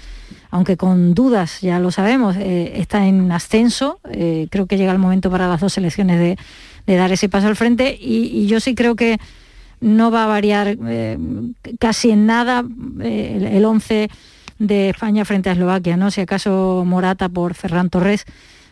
[0.53, 3.99] aunque con dudas, ya lo sabemos, eh, está en ascenso.
[4.11, 7.55] Eh, creo que llega el momento para las dos selecciones de, dar ese paso al
[7.55, 9.17] frente y, yo sí creo que
[9.81, 11.17] no va a variar eh,
[11.79, 12.63] casi en nada
[12.99, 14.09] el 11
[14.59, 16.11] de España frente a Eslovaquia, ¿no?
[16.11, 18.25] Si acaso Morata por Ferran Torres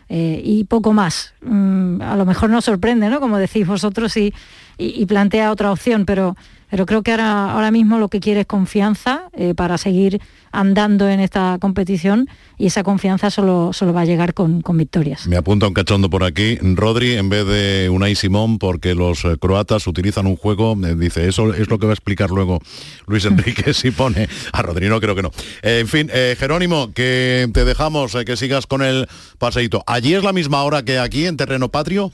[0.08, 1.34] y poco más.
[1.40, 3.18] Mm, a lo mejor nos sorprende, ¿no?
[3.18, 4.32] Como decís vosotros y,
[4.78, 6.36] y plantea otra opción, pero
[6.72, 11.06] pero creo que ahora, ahora mismo lo que quiere es confianza eh, para seguir andando
[11.06, 15.26] en esta competición y esa confianza solo, solo va a llegar con, victorias.
[15.26, 16.56] Me apunta un cachondo por aquí.
[16.62, 21.28] Rodri, en vez de Unai Simón, porque los eh, croatas utilizan un juego, me dice,
[21.28, 22.58] eso es lo que va a explicar luego
[23.06, 25.30] Luis Enrique si pone a Rodri, no creo que no.
[25.60, 29.84] Eh, en fin, Jerónimo, que te dejamos, que sigas con el paseíto.
[29.86, 32.12] ¿Allí es la misma hora que aquí en terreno patrio?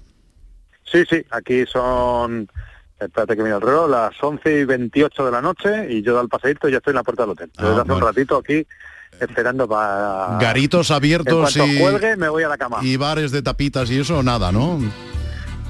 [0.90, 2.49] Sí, sí, aquí son
[3.01, 6.21] espérate que mira el reloj, las 11 y 28 de la noche y yo da
[6.21, 7.51] el paseíto y ya estoy en la puerta del hotel.
[7.57, 8.67] Desde ah, hace un ratito aquí
[9.21, 10.39] esperando para...
[10.41, 11.79] Garitos abiertos en y...
[11.81, 12.79] cuelgue me voy a la cama.
[12.83, 14.79] Y bares de tapitas y eso, nada, ¿no?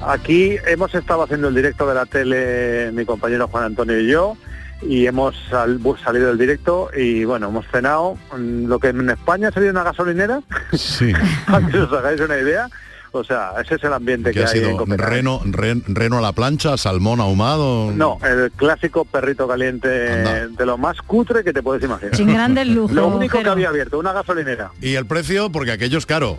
[0.07, 4.37] Aquí hemos estado haciendo el directo de la tele mi compañero Juan Antonio y yo
[4.81, 9.51] y hemos sal- salido del directo y bueno, hemos cenado mm, lo que en España
[9.51, 10.41] sería una gasolinera,
[10.73, 11.12] Sí.
[11.51, 12.69] para que os hagáis una idea.
[13.12, 15.11] O sea, ese es el ambiente que ha hay en sido Copenhague.
[15.16, 17.90] reno, ren- reno a la plancha, salmón ahumado.
[17.92, 20.47] No, el clásico perrito caliente Anda.
[20.49, 22.14] de lo más cutre que te puedes imaginar.
[22.16, 22.92] Sin grandes lujos.
[22.92, 24.71] Lo único que había abierto, una gasolinera.
[24.83, 26.38] Y el precio, porque aquello es caro.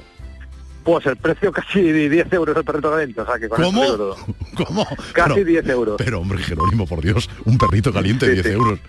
[0.83, 3.85] Pues el precio casi 10 euros el perrito caliente, o sea que con ¿Cómo?
[3.85, 4.15] todo.
[4.65, 4.87] ¿Cómo?
[5.13, 5.95] Casi Pero- 10 euros.
[5.97, 8.51] Pero hombre, Jerónimo, por Dios, un perrito caliente, Sí, 10 sí.
[8.53, 8.79] euros.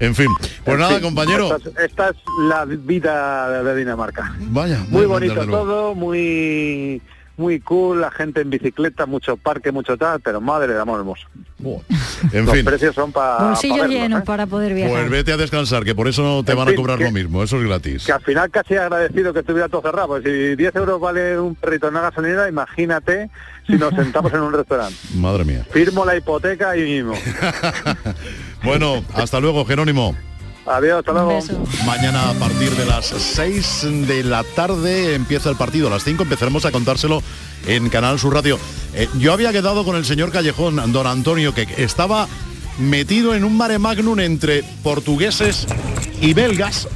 [0.00, 0.26] En fin,
[0.64, 1.56] pues En nada, fin, compañero.
[1.56, 2.16] Esta es, esta es
[2.48, 4.34] la vida de Dinamarca.
[4.50, 7.00] Vaya, Muy bonito todo, muy
[7.36, 11.26] muy cool, la gente en bicicleta, mucho parque, mucho tal, pero madre de amor hermoso.
[12.32, 13.54] En Los fin, precios son para
[13.88, 14.92] llenos para poder viajar.
[14.94, 17.10] pues vete a descansar, que por eso no te En van a cobrar que- lo
[17.12, 18.04] mismo, eso es gratis.
[18.06, 21.54] Que al final casi agradecido que estuviera todo cerrado, pues si 10 euros vale un
[21.54, 23.30] perrito en una gasolinera, imagínate
[23.66, 24.96] si nos sentamos en un restaurante.
[25.14, 25.66] Madre mía.
[25.70, 27.14] Firmo la hipoteca ahí mismo.
[28.64, 30.16] Bueno, hasta luego, Jerónimo.
[30.66, 31.38] Adiós, hasta luego.
[31.84, 35.86] Mañana a partir de las 6 de la tarde empieza el partido.
[35.88, 37.22] A las 5 empezaremos a contárselo
[37.66, 38.58] en Canal Sur Radio.
[38.94, 42.26] Eh, yo había quedado con el señor Callejón, don Antonio, que estaba
[42.78, 45.66] metido en un mare magnum entre portugueses
[46.20, 46.88] y belgas.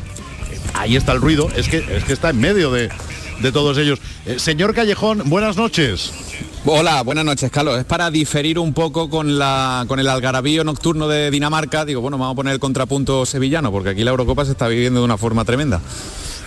[0.74, 2.90] Ahí está el ruido, es que, es que está en medio de,
[3.40, 4.00] de todos ellos.
[4.26, 6.29] Eh, señor Callejón, buenas noches.
[6.66, 7.78] Hola, buenas noches, Carlos.
[7.78, 11.86] Es para diferir un poco con, la, con el algarabío nocturno de Dinamarca.
[11.86, 15.00] Digo, bueno, vamos a poner el contrapunto sevillano, porque aquí la Eurocopa se está viviendo
[15.00, 15.80] de una forma tremenda.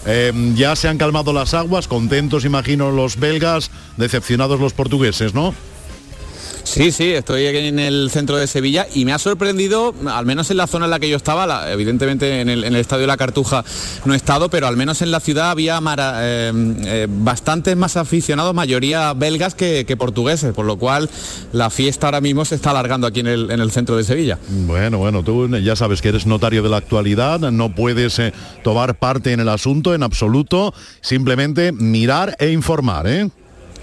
[0.06, 5.56] Eh, ya se han calmado las aguas, contentos imagino los belgas, decepcionados los portugueses, ¿no?
[6.64, 10.50] Sí, sí, estoy aquí en el centro de Sevilla y me ha sorprendido, al menos
[10.50, 13.64] en la zona en la que yo estaba, evidentemente en el, Estadio de la Cartuja
[14.06, 15.80] no he estado, pero al menos en la ciudad había
[16.22, 16.52] eh,
[16.86, 21.10] eh, bastantes más aficionados, mayoría belgas que, portugueses, por lo cual
[21.52, 24.40] la fiesta ahora mismo se está alargando aquí en el, en el centro de Sevilla.
[24.50, 28.96] Bueno, bueno, tú ya sabes que eres notario de la actualidad, no puedes eh, tomar
[28.96, 33.30] parte en el asunto en absoluto, simplemente mirar e informar, ¿eh?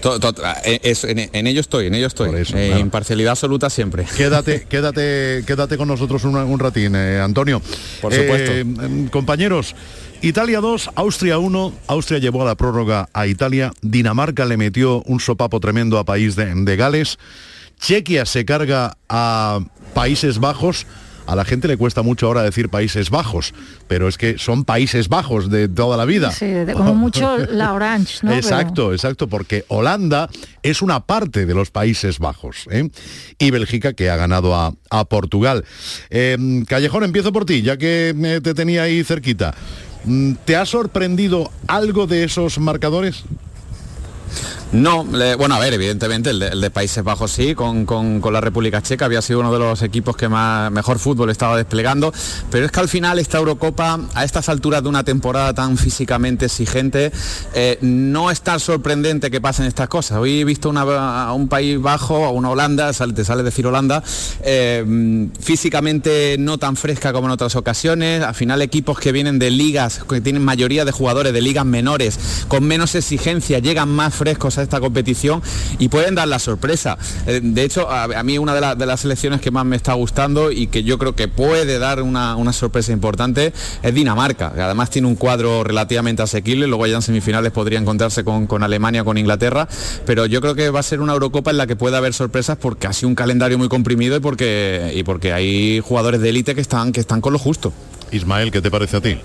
[0.01, 0.33] To- to-
[0.63, 2.29] es- en, en ello estoy, en ello estoy.
[2.29, 2.81] Por eso, Eh, claro.
[2.81, 4.05] Imparcialidad absoluta siempre.
[4.17, 7.61] Quédate, quédate, quédate con nosotros un, un ratín, eh, Antonio.
[8.01, 8.51] Por supuesto.
[8.51, 9.75] Eh, em, compañeros,
[10.21, 11.73] Italia 2, Austria 1.
[11.87, 13.71] Austria llevó a la prórroga a Italia.
[13.81, 17.17] Dinamarca le metió un sopapo tremendo a país de, de Gales.
[17.79, 19.59] Chequia se carga a
[19.93, 20.85] Países Bajos.
[21.27, 23.53] A la gente le cuesta mucho ahora decir Países Bajos,
[23.87, 26.31] pero es que son Países Bajos de toda la vida.
[26.31, 28.29] Sí, de- como mucho la Orange, ¿no?
[28.31, 30.29] Pero- Exacto, exacto, porque Holanda
[30.63, 32.89] es una parte de los Países Bajos ¿eh?
[33.39, 35.63] y Bélgica que ha ganado a, a Portugal.
[36.09, 39.53] Eh, Callejón, empiezo por ti, ya que eh, te tenía ahí cerquita.
[40.03, 43.23] Mm, ¿Te ha sorprendido algo de esos marcadores?
[44.73, 48.81] No, bueno, a ver, evidentemente el de, Países Bajos sí, con, con- con la República
[48.81, 52.13] Checa había sido uno de los equipos que más mejor fútbol estaba desplegando,
[52.49, 56.45] pero es que al final esta Eurocopa, a estas alturas de una temporada tan físicamente
[56.45, 57.11] exigente,
[57.53, 60.19] eh, no es tan sorprendente que pasen estas cosas.
[60.19, 64.01] Hoy he visto una- a un país bajo, a una Holanda, te sale decir Holanda,
[64.41, 69.51] eh, físicamente no tan fresca como en otras ocasiones, al final equipos que vienen de
[69.51, 74.57] ligas, que tienen mayoría de jugadores de ligas menores, con menos exigencia, llegan más frescos
[74.57, 75.41] a esta competición
[75.79, 76.97] y pueden dar la sorpresa.
[77.27, 79.75] Eh, de hecho, a, a mí una de, la- de las selecciones que más me
[79.75, 84.51] está gustando y que yo creo que puede dar una, una sorpresa importante es Dinamarca,
[84.53, 88.63] que además tiene un cuadro relativamente asequible, luego ya en semifinales podría encontrarse con, con
[88.63, 89.67] Alemania, con Inglaterra,
[90.05, 92.57] pero yo creo que va a ser una Eurocopa en la que puede haber sorpresas
[92.57, 96.55] porque ha sido un calendario muy comprimido y porque, y porque hay jugadores de élite
[96.55, 97.73] que están, que están con lo justo.
[98.11, 99.17] Ismael, ¿qué te parece a ti?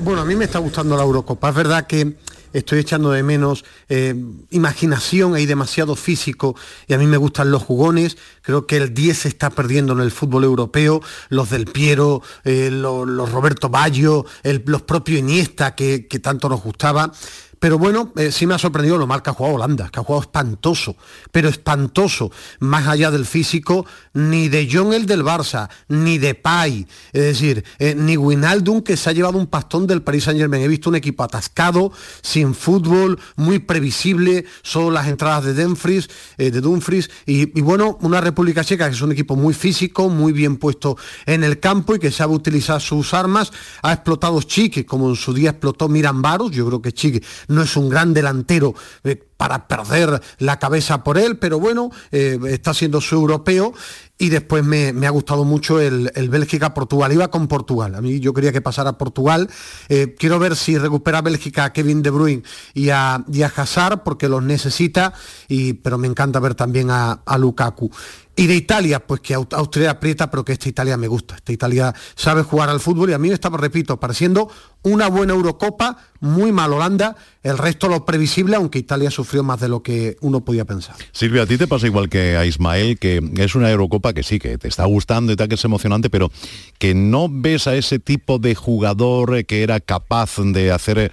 [0.00, 1.48] Bueno, a mí me está gustando la Eurocopa.
[1.48, 2.14] Es verdad que
[2.58, 4.14] estoy echando de menos eh,
[4.50, 6.56] imaginación, hay demasiado físico
[6.88, 8.16] y a mí me gustan los jugones.
[8.42, 12.70] Creo que el 10 se está perdiendo en el fútbol europeo, los del Piero, eh,
[12.72, 17.12] lo- los, Roberto Baggio, el- los propios Iniesta que tanto nos gustaba.
[17.58, 20.02] Pero bueno, eh, sí me ha sorprendido lo mal que ha jugado Holanda, que ha
[20.02, 20.96] jugado espantoso,
[21.32, 26.86] pero espantoso, más allá del físico, ni de John el del Barça, ni de Pai,
[27.12, 30.62] es decir, eh, ni Winaldum que se ha llevado un pastón del Paris Saint Germain.
[30.62, 31.92] He visto un equipo atascado,
[32.22, 38.20] sin fútbol, muy previsible, solo las entradas de Dumfries, eh, de Dumfries, y, bueno, una
[38.20, 41.98] República Checa que es un equipo muy físico, muy bien puesto en el campo y
[41.98, 43.52] que sabe utilizar sus armas.
[43.82, 46.50] Ha explotado Chique, como en su día explotó Mirambaros.
[46.50, 51.18] Yo creo que Chique no es un gran delantero eh, para perder la cabeza por
[51.18, 53.74] él, pero bueno, eh, está siendo su europeo.
[54.18, 57.12] y después me, ha gustado mucho el, Bélgica-Portugal.
[57.12, 57.94] Iba con Portugal.
[57.94, 59.50] A mí yo quería que pasara Portugal.
[59.90, 64.28] Eh, quiero ver si recupera Bélgica a Kevin De Bruyne y a, y Hazard, porque
[64.28, 65.12] los necesita,
[65.48, 67.90] y, pero me encanta ver también a, a Lukaku.
[68.38, 71.36] Y de Italia, pues que Austria aprieta, pero que esta Italia me gusta.
[71.36, 74.50] Esta Italia sabe jugar al fútbol y a mí me estaba, repito, pareciendo
[74.82, 79.68] una buena Eurocopa, muy mal Holanda, el resto lo previsible, aunque Italia sufrió más de
[79.68, 80.96] lo que uno podía pensar.
[81.12, 84.38] Silvia, a ti te pasa igual que a Ismael, que es una Eurocopa que sí,
[84.38, 86.30] que te está gustando y tal, que es emocionante, pero
[86.78, 91.10] que no ves a ese tipo de jugador que era capaz de hacer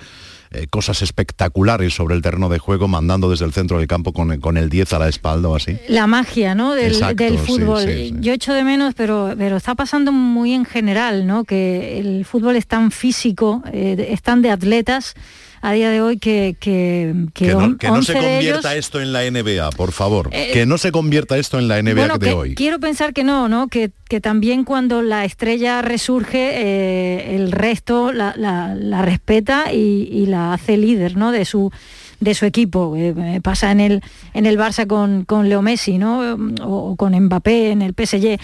[0.53, 4.39] eh, cosas espectaculares sobre el terreno de juego, mandando desde el centro del campo con,
[4.39, 5.77] con el 10 a la espalda o así.
[5.87, 6.73] La magia ¿no?
[6.73, 6.93] del,
[7.39, 7.85] fútbol.
[8.21, 11.43] Yo echo de menos, pero, pero está pasando muy en general, ¿no?
[11.43, 15.15] que el fútbol es tan físico, eh, están de atletas
[15.63, 19.93] a día de hoy que que, que, no, se convierta esto en la NBA, por
[19.93, 20.29] favor.
[20.33, 22.55] Eh, que no se convierta esto en la NBA de hoy.
[22.55, 23.69] Quiero pensar que no, ¿no?
[23.69, 31.15] Que, también cuando la estrella resurge, eh, el resto la, respeta y, la hace líder,
[31.15, 31.31] ¿no?
[31.31, 31.71] De su
[32.19, 32.93] de su equipo.
[32.97, 34.01] Eh, pasa en el,
[34.33, 36.37] en el Barça con, con Leo Messi, ¿no?
[36.61, 38.37] O, con Mbappé en el PSG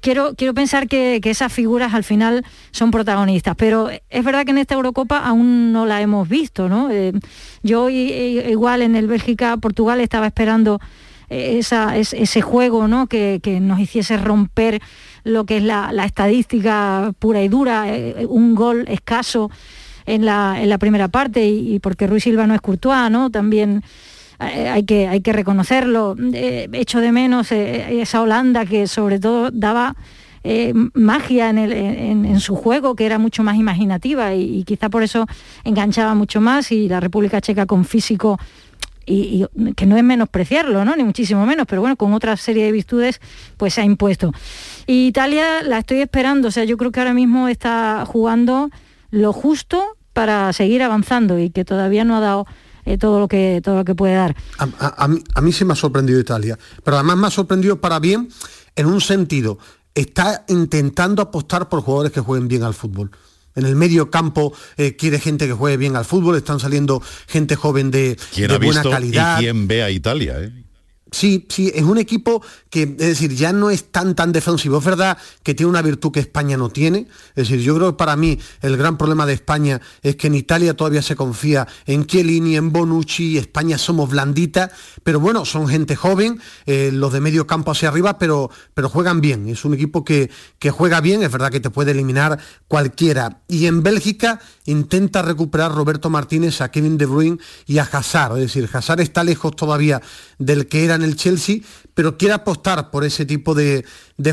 [0.00, 4.58] quiero, quiero pensar que, esas figuras al final son protagonistas, pero es verdad que en
[4.58, 6.90] esta Eurocopa aún no la hemos visto, ¿no?
[6.90, 7.12] Eh,
[7.62, 10.80] yo igual en el Bélgica-Portugal estaba esperando
[11.28, 13.08] eh, ese juego ¿no?
[13.08, 14.80] que, nos hiciese romper
[15.24, 19.50] lo que es la, estadística pura y dura, eh, un gol escaso
[20.06, 23.30] en la, en la primera parte y, porque Ruiz Silva no es Courtois, ¿no?
[23.30, 23.82] También
[24.38, 26.16] hay, que, hay que reconocerlo.
[26.32, 29.96] Eh, echo de menos eh, esa Holanda que sobre todo daba
[30.94, 35.26] magia en, su juego, que era mucho más imaginativa y, quizá por eso
[35.64, 38.38] enganchaba mucho más y la República Checa con físico
[39.06, 39.44] y,
[39.76, 40.94] que no es menospreciarlo, ¿no?
[40.96, 43.20] ni muchísimo menos, pero bueno, con otra serie de virtudes
[43.56, 44.32] pues se ha impuesto.
[44.86, 48.70] Y Italia la estoy esperando, o sea, yo creo que ahora mismo está jugando
[49.10, 52.46] lo justo para seguir avanzando y que todavía no ha dado
[52.86, 54.34] eh, todo, lo que, todo lo que puede dar.
[54.58, 57.98] A, mí, a mí sí me ha sorprendido Italia, pero además me ha sorprendido para
[57.98, 58.28] bien
[58.76, 59.58] en un sentido.
[59.94, 63.10] Está intentando apostar por jugadores que jueguen bien al fútbol.
[63.54, 67.56] En el medio campo eh, quiere gente que juegue bien al fútbol, están saliendo gente
[67.56, 69.38] joven de, de buena calidad.
[69.38, 70.65] Y quién ve a Italia, ¿eh?
[71.12, 74.78] Sí, sí, es un equipo que, es decir, ya no es tan tan defensivo.
[74.78, 77.06] Es verdad que tiene una virtud que España no tiene.
[77.36, 80.34] Es decir, yo creo que para mí el gran problema de España es que en
[80.34, 84.72] Italia todavía se confía en Chiellini, en Bonucci, España somos blanditas,
[85.04, 89.20] pero bueno, son gente joven, eh, los de medio campo hacia arriba, pero, pero juegan
[89.20, 89.48] bien.
[89.48, 93.42] Es un equipo que, que juega bien, es verdad que te puede eliminar cualquiera.
[93.46, 98.36] Y en Bélgica intenta recuperar Roberto Martínez a Kevin De Bruyne y a Hazard.
[98.36, 100.02] Es decir, Hazard está lejos todavía
[100.38, 101.60] del que era en el Chelsea,
[101.94, 103.84] pero quiere apostar por ese tipo de,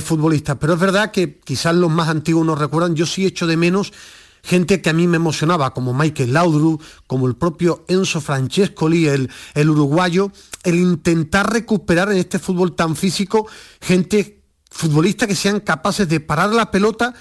[0.02, 0.58] futbolistas.
[0.60, 3.94] Pero es verdad que quizás los más antiguos nos recuerdan, yo sí echo de menos
[4.44, 9.30] gente que a mí me emocionaba, como Michael Laudrup, como el propio Enzo Francescoli, el,
[9.54, 10.32] el uruguayo,
[10.64, 13.48] el intentar recuperar en este fútbol tan físico
[13.80, 17.14] gente futbolistas que sean capaces de parar la pelota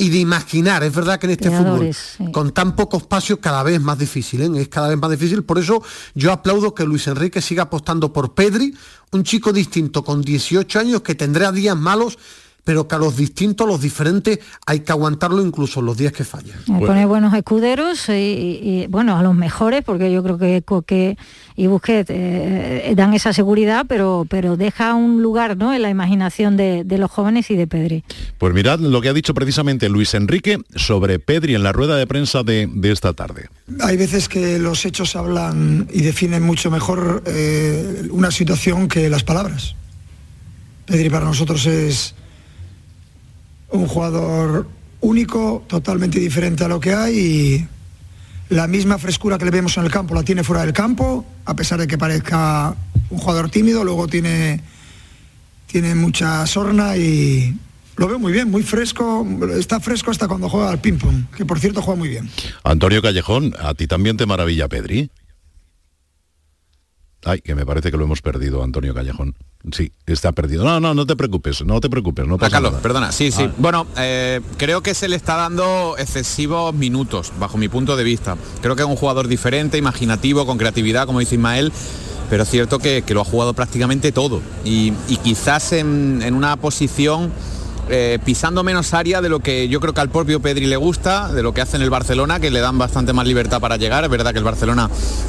[0.00, 0.82] y de imaginar.
[0.82, 1.90] Es verdad que en este fútbol,
[2.32, 4.62] con tan poco espacio, cada vez más difícil, ¿eh?
[4.62, 5.44] es cada vez más difícil.
[5.44, 5.82] Por eso
[6.14, 8.74] yo aplaudo que Luis Enrique siga apostando por Pedri,
[9.12, 12.16] un chico distinto con 18 años que tendrá días malos
[12.64, 16.58] pero que a los distintos, los diferentes, hay que aguantarlo incluso los días que fallan.
[16.66, 21.16] Pone buenos escuderos y, bueno, a los mejores, porque yo creo que Coque
[21.56, 25.74] y Busquets eh, dan esa seguridad, pero, pero deja un lugar ¿no?
[25.74, 28.04] en la imaginación de, los jóvenes y de Pedri.
[28.38, 32.06] Pues mirad lo que ha dicho precisamente Luis Enrique sobre Pedri en la rueda de
[32.06, 33.48] prensa de, esta tarde.
[33.80, 39.22] Hay veces que los hechos hablan y definen mucho mejor eh, una situación que las
[39.22, 39.76] palabras.
[40.86, 42.14] Pedri para nosotros es
[43.70, 44.66] un jugador
[45.00, 47.68] único, totalmente diferente a lo que hay y
[48.50, 51.54] la misma frescura que le vemos en el campo la tiene fuera del campo, a
[51.54, 52.74] pesar de que parezca
[53.08, 54.60] un jugador tímido, luego tiene,
[55.66, 57.56] tiene mucha sorna y
[57.96, 61.60] lo veo muy bien, muy fresco, está fresco hasta cuando juega al ping-pong, que por
[61.60, 62.28] cierto juega muy bien.
[62.64, 65.10] Antonio Callejón, ¿a ti también te maravilla Pedri?
[67.24, 69.34] Ay, que me parece que lo hemos perdido, Antonio Callejón.
[69.72, 70.64] Sí, está perdido.
[70.64, 73.42] No, no, no te preocupes, no te preocupes, no pasa Carlos, perdona, sí, sí.
[73.46, 73.52] Ah.
[73.58, 78.38] Bueno, eh, creo que se le está dando excesivos minutos, bajo mi punto de vista.
[78.62, 81.72] Creo que es un jugador diferente, imaginativo, con creatividad, como dice Ismael,
[82.30, 84.40] pero es cierto que, lo ha jugado prácticamente todo.
[84.64, 84.92] Y,
[85.22, 87.30] quizás en, en una posición
[87.90, 91.32] eh, pisando menos área de lo que yo creo que al propio Pedri le gusta,
[91.32, 94.04] de lo que hace en el Barcelona, que le dan bastante más libertad para llegar.
[94.04, 94.88] Es verdad que el Barcelona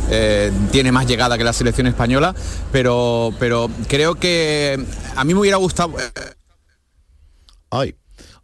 [0.09, 2.36] eh, tiene más llegada que la selección española,
[2.72, 4.84] pero, pero creo que
[5.16, 5.99] a mí me hubiera gustado...
[5.99, 6.34] Eh,
[7.70, 7.95] Ay,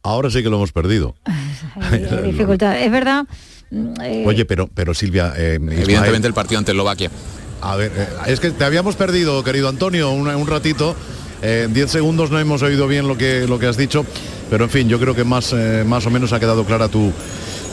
[0.03, 1.15] ahora sí que lo hemos perdido.
[2.25, 2.81] dificultad.
[2.81, 3.25] Es verdad.
[3.71, 5.33] Eh, Oye, pero, pero Silvia...
[5.35, 7.11] Eh, Evidentemente el partido ante Eslovaquia.
[7.61, 10.95] A ver, eh, es que te habíamos perdido, querido Antonio, un, un ratito.
[11.41, 14.05] En 10 segundos no hemos oído bien lo que, lo que has dicho,
[14.49, 15.53] pero en fin, yo creo que más,
[15.85, 17.13] más o menos ha quedado clara tu,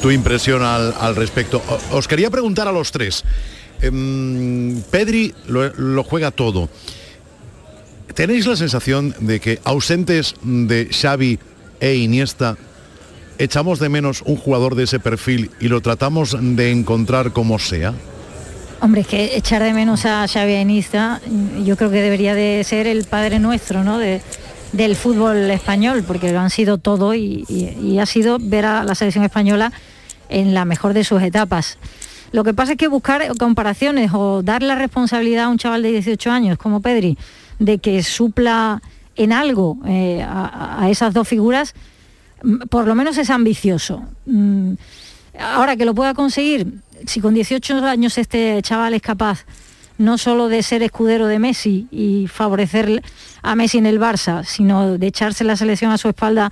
[0.05, 1.62] tu impresión al, respecto.
[1.91, 3.25] os quería preguntar a los tres.
[3.81, 6.69] Em, Pedri lo, juega todo.
[8.12, 11.39] ¿Tenéis la sensación de que ausentes de Xavi
[11.81, 12.59] e Iniesta,
[13.39, 17.95] echamos de menos un jugador de ese perfil y lo tratamos de encontrar como sea?
[18.85, 21.18] Hombre, es que echar de menos a Xavi Iniesta,
[21.64, 23.97] yo creo que debería de ser el padre nuestro, ¿no?
[23.99, 29.24] del fútbol español, porque lo han sido todo y ha sido ver a la selección
[29.24, 29.72] española
[30.28, 31.78] en la mejor de sus etapas.
[32.30, 35.91] Lo que pasa es que buscar comparaciones o dar la responsabilidad a un chaval de
[35.93, 37.16] 18 años como Pedri
[37.59, 38.82] de que supla
[39.16, 41.72] en algo eh, a, esas dos figuras,
[42.43, 44.05] mm, por lo menos es ambicioso.
[44.26, 44.74] Mm,
[45.39, 46.66] ahora que lo pueda conseguir,
[47.07, 49.45] si con 18 años este chaval es capaz
[49.99, 53.03] no solo de ser escudero de Messi y favorecer
[53.42, 56.51] a Messi en el Barça, sino de echarse la selección a su espalda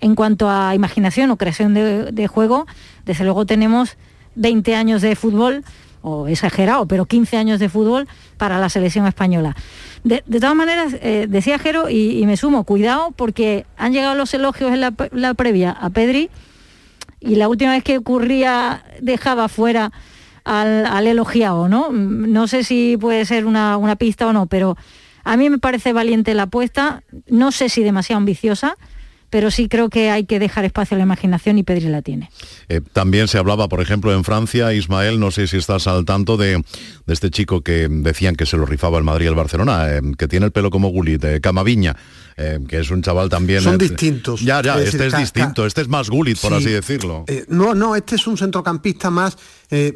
[0.00, 2.66] en cuanto a imaginación o creación de, juego,
[3.04, 3.96] desde luego tenemos
[4.36, 5.64] 20 años de fútbol,
[6.00, 9.56] o exagerado, pero 15 años de fútbol para la selección española.
[10.04, 14.72] De, todas maneras, eh, decía Jero, y, me sumo, cuidado, porque han llegado los elogios
[14.72, 16.30] en la, previa a Pedri,
[17.20, 19.92] y la última vez que ocurría dejaba fuera
[20.44, 21.90] al, elogiado, ¿no?
[21.92, 24.76] No sé si puede ser una, una pista o no, pero
[25.24, 28.76] a mí me parece valiente la apuesta, no sé si demasiado ambiciosa,
[29.30, 32.30] pero sí creo que hay que dejar espacio a la imaginación y Pedri la tiene.
[32.68, 36.36] Eh, también se hablaba, por ejemplo, en Francia, Ismael, no sé si estás al tanto
[36.36, 36.62] de,
[37.06, 40.28] este chico que decían que se lo rifaba el Madrid y el Barcelona, eh, que
[40.28, 41.96] tiene el pelo como Gullit, de Camaviña.
[42.40, 43.62] Eh, que es un chaval también...
[43.62, 44.42] Son distintos.
[44.42, 47.24] Ya, ya, este es distinto, este es más Gullit, por así decirlo.
[47.48, 49.36] no, no, este es un centrocampista más,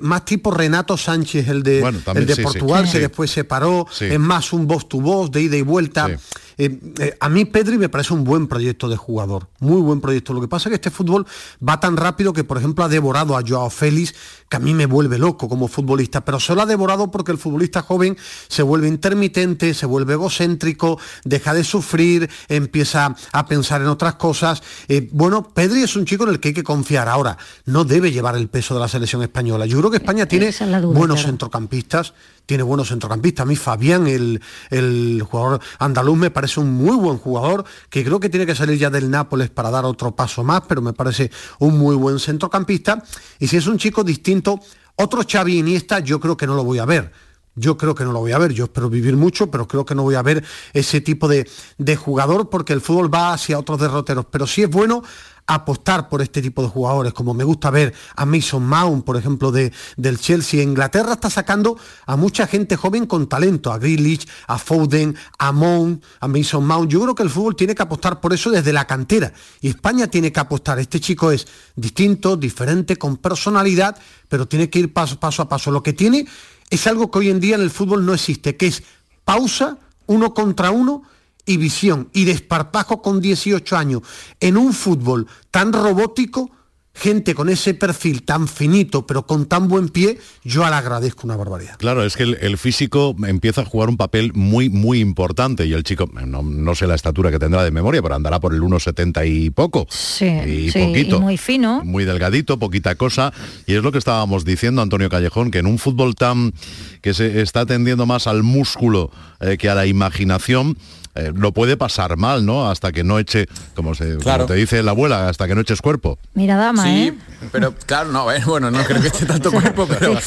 [0.01, 1.81] más tipo Renato Sánchez, el de,
[2.15, 5.57] el de Portugal, que después se paró, es más un voz to voz, de ida
[5.57, 6.11] y vuelta.
[6.59, 10.33] Eh, eh, a mí Pedri me parece un buen proyecto de jugador, muy buen proyecto.
[10.33, 11.27] Lo que pasa es que este fútbol
[11.67, 14.15] va tan rápido que, por ejemplo, ha devorado a Joao Félix,
[14.49, 17.83] que a mí me vuelve loco como futbolista, pero solo ha devorado porque el futbolista
[17.83, 18.17] joven
[18.49, 24.63] se vuelve intermitente, se vuelve egocéntrico, deja de sufrir, empieza a pensar en otras cosas.
[24.89, 27.09] Eh, bueno, Pedri es un chico en el que hay que confiar.
[27.09, 29.62] Ahora, no debe llevar el peso de la selección española.
[29.67, 30.51] Yo creo que España tiene
[30.85, 32.15] buenos centrocampistas,
[32.47, 33.45] tiene buenos centrocampistas.
[33.45, 34.41] A mí Fabián, el,
[34.71, 38.79] el, jugador andaluz, me parece un muy buen jugador, que creo que tiene que salir
[38.79, 43.03] ya del Nápoles para dar otro paso más, pero me parece un muy buen centrocampista.
[43.39, 44.61] Y si es un chico distinto,
[44.97, 47.13] otro Xavi Iniesta yo creo que no lo voy a ver.
[47.55, 49.95] Yo creo que no lo voy a ver, yo espero vivir mucho, pero creo que
[49.95, 50.43] no voy a ver
[50.73, 51.47] ese tipo de,
[51.77, 54.25] de jugador porque el fútbol va hacia otros derroteros.
[54.31, 55.03] Pero sí es bueno
[55.47, 59.53] apostar por este tipo de jugadores, como me gusta ver a Mason Mount, por ejemplo,
[59.53, 60.63] de, del Chelsea.
[60.63, 61.77] Inglaterra está sacando
[62.07, 66.91] a mucha gente joven con talento, a Grealish, a Foden, a Mount, a Mason Mount.
[66.91, 69.33] Yo creo que el fútbol tiene que apostar por eso desde la cantera.
[69.61, 70.79] Y España tiene que apostar.
[70.79, 73.97] Este chico es distinto, diferente, con personalidad,
[74.29, 75.71] pero tiene que ir paso, paso a paso.
[75.71, 76.27] Lo que tiene
[76.71, 78.83] es algo que hoy en día en el fútbol no existe, que es
[79.25, 81.03] pausa, uno contra uno,
[81.47, 84.03] y visión y desparpajo con 18 años
[84.41, 86.51] en un fútbol tan robótico,
[86.95, 91.37] gente con ese perfil tan finito pero con tan buen pie, yo le agradezco una
[91.37, 91.77] barbaridad.
[91.79, 95.85] Claro, es que el, físico empieza a jugar un papel muy, muy importante y el
[95.85, 99.51] chico, no, sé la estatura que tendrá de memoria, pero andará por el 1,70 y
[99.51, 99.87] poco.
[99.91, 101.21] Sí, y poquito.
[101.21, 101.83] muy fino.
[101.85, 103.33] Muy delgadito, poquita cosa.
[103.67, 106.53] Y es lo que estábamos diciendo, Antonio Callejón, que en un fútbol tan
[107.01, 110.77] que se está tendiendo más al músculo eh, que a la imaginación,
[111.15, 112.71] eh, lo puede pasar mal, ¿no?
[112.71, 116.19] Hasta que no eche, como, se, te dice la abuela, hasta que no eches cuerpo.
[116.35, 117.15] Mira, dama, sí, ¿eh?
[117.53, 120.19] pero claro, no, bueno, no creo que esté tanto cuerpo, pero...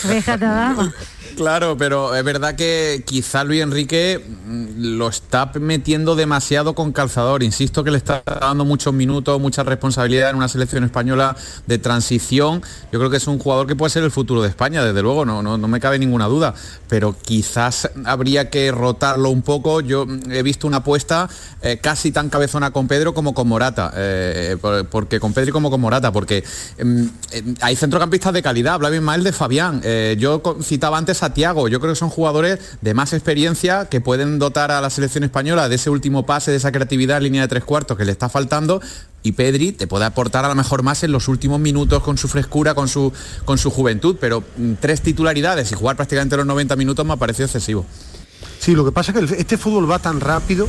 [1.35, 7.43] Claro, pero es verdad que quizá Luis Enrique mm, lo está metiendo demasiado con calzador.
[7.43, 11.35] Insisto que le está dando muchos minutos, mucha responsabilidad en una selección española
[11.67, 12.61] de transición.
[12.91, 15.25] Yo creo que es un jugador que puede ser el futuro de España, desde luego,
[15.25, 16.55] no, no, me cabe ninguna duda.
[16.87, 19.81] Pero quizás habría que rotarlo un poco.
[19.81, 21.29] Yo mm, he visto una apuesta
[21.61, 23.91] eh, casi tan cabezona con Pedro como con Morata.
[23.95, 24.57] Eh,
[24.89, 26.45] porque con Pedro como con Morata, porque
[26.81, 27.05] mm,
[27.61, 28.75] hay centrocampistas de calidad.
[28.75, 29.81] Hablaba Ismael de Fabián.
[29.83, 31.67] Eh, yo citaba antes a Tiago.
[31.67, 35.69] Yo creo que son jugadores de más experiencia que pueden dotar a la selección española
[35.69, 38.29] de ese último pase, de esa creatividad en línea de tres cuartos que le está
[38.29, 38.81] faltando.
[39.23, 42.27] Y Pedri te puede aportar a lo mejor más en los últimos minutos con su
[42.27, 43.11] frescura, con su,
[43.43, 47.17] con su juventud, pero mm, tres titularidades y jugar prácticamente los 90 minutos me ha
[47.17, 47.85] parecido excesivo.
[48.59, 50.67] Sí, lo que pasa es que este fútbol va tan rápido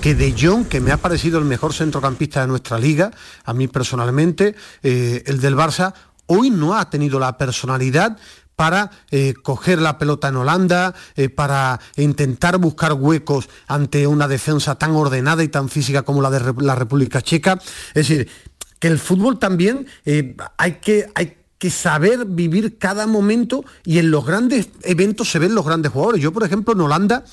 [0.00, 3.10] que De Jong, que me ha parecido el mejor centrocampista de nuestra liga,
[3.42, 5.94] a mí personalmente, eh, el del Barça,
[6.26, 8.18] hoy no ha tenido la personalidad
[8.56, 14.76] para eh, coger la pelota en Holanda, eh, para intentar buscar huecos ante una defensa
[14.76, 17.58] tan ordenada y tan física como la de la República Checa.
[17.88, 18.28] Es decir,
[18.78, 19.86] que el fútbol también
[20.56, 21.06] hay que...
[21.14, 25.92] Hay que saber vivir cada momento y en los grandes eventos se ven los grandes
[25.92, 26.20] jugadores.
[26.20, 27.24] Yo, por ejemplo, en Holanda,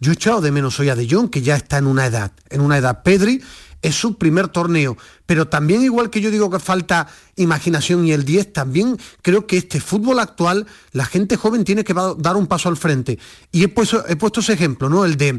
[0.00, 2.32] yo he echado de menos hoy a De Jong, que ya está en una edad,
[2.50, 3.02] en una edad.
[3.02, 3.42] Pedri
[3.84, 7.06] es su primer torneo, pero también igual que yo digo que falta
[7.36, 11.94] imaginación y el 10, también creo que este fútbol actual, la gente joven tiene que
[12.16, 13.18] dar un paso al frente.
[13.52, 15.04] Y he puesto, he puesto ese ejemplo, ¿no?
[15.04, 15.38] El de,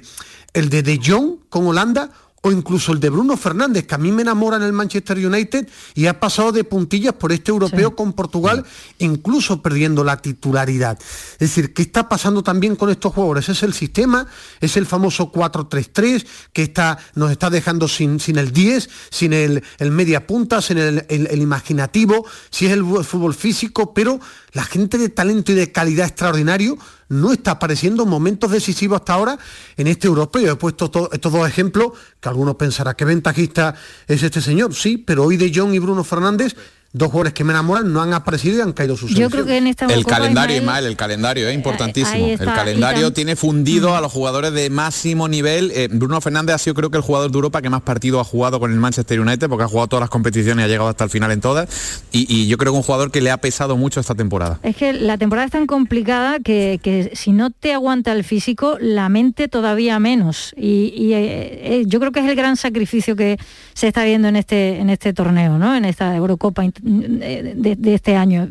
[0.54, 2.12] el de De Jong con Holanda
[2.46, 5.68] o incluso el de Bruno Fernández, que a mí me enamora en el Manchester United
[5.96, 8.64] y ha pasado de puntillas por este europeo con Portugal,
[9.00, 11.00] incluso perdiendo la titularidad.
[11.34, 13.50] Es decir, ¿qué está pasando también con estos jugadores?
[13.50, 14.28] Es el sistema,
[14.62, 16.24] es el famoso 4-3-3
[16.54, 21.04] que está, nos está dejando sin, sin el 10, sin el, media punta, sin el,
[21.10, 24.20] el imaginativo, si es el fútbol físico, pero
[24.54, 26.78] la gente de talento y de calidad extraordinario
[27.10, 29.40] no está apareciendo momentos decisivos hasta ahora
[29.78, 30.54] en este europeo.
[30.54, 33.76] He puesto estos dos ejemplos, que algunos pensarán que ventajista
[34.08, 36.56] es este señor, sí, pero hoy de John y Bruno Fernández
[36.96, 39.58] dos jugadores que me enamoran no han aparecido y han caído sus Yo creo que
[39.58, 42.28] en esta El calendario, Ismael, el calendario es importantísimo.
[42.28, 43.94] el calendario tiene fundido mm.
[43.96, 45.72] a los jugadores de máximo nivel.
[45.76, 48.24] Eh, Bruno Fernández ha sido creo que el jugador de Europa que más partidos ha
[48.24, 51.04] jugado con el Manchester United porque ha jugado todas las competiciones y ha llegado hasta
[51.04, 52.02] el final en todas.
[52.12, 54.60] Y, yo creo que un jugador que le ha pesado mucho esta temporada.
[54.64, 59.10] Es que la temporada es tan complicada que, si no te aguanta el físico, la
[59.10, 60.54] mente todavía menos.
[60.56, 63.38] Y, eh, eh, yo creo que es el gran sacrificio que
[63.74, 65.76] se está viendo en este, en este torneo, ¿no?
[65.76, 68.48] en esta Eurocopa de, este año.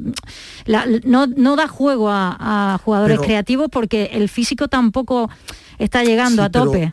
[1.05, 5.31] no, da juego a, jugadores creativos porque el físico tampoco
[5.79, 6.93] está llegando a tope.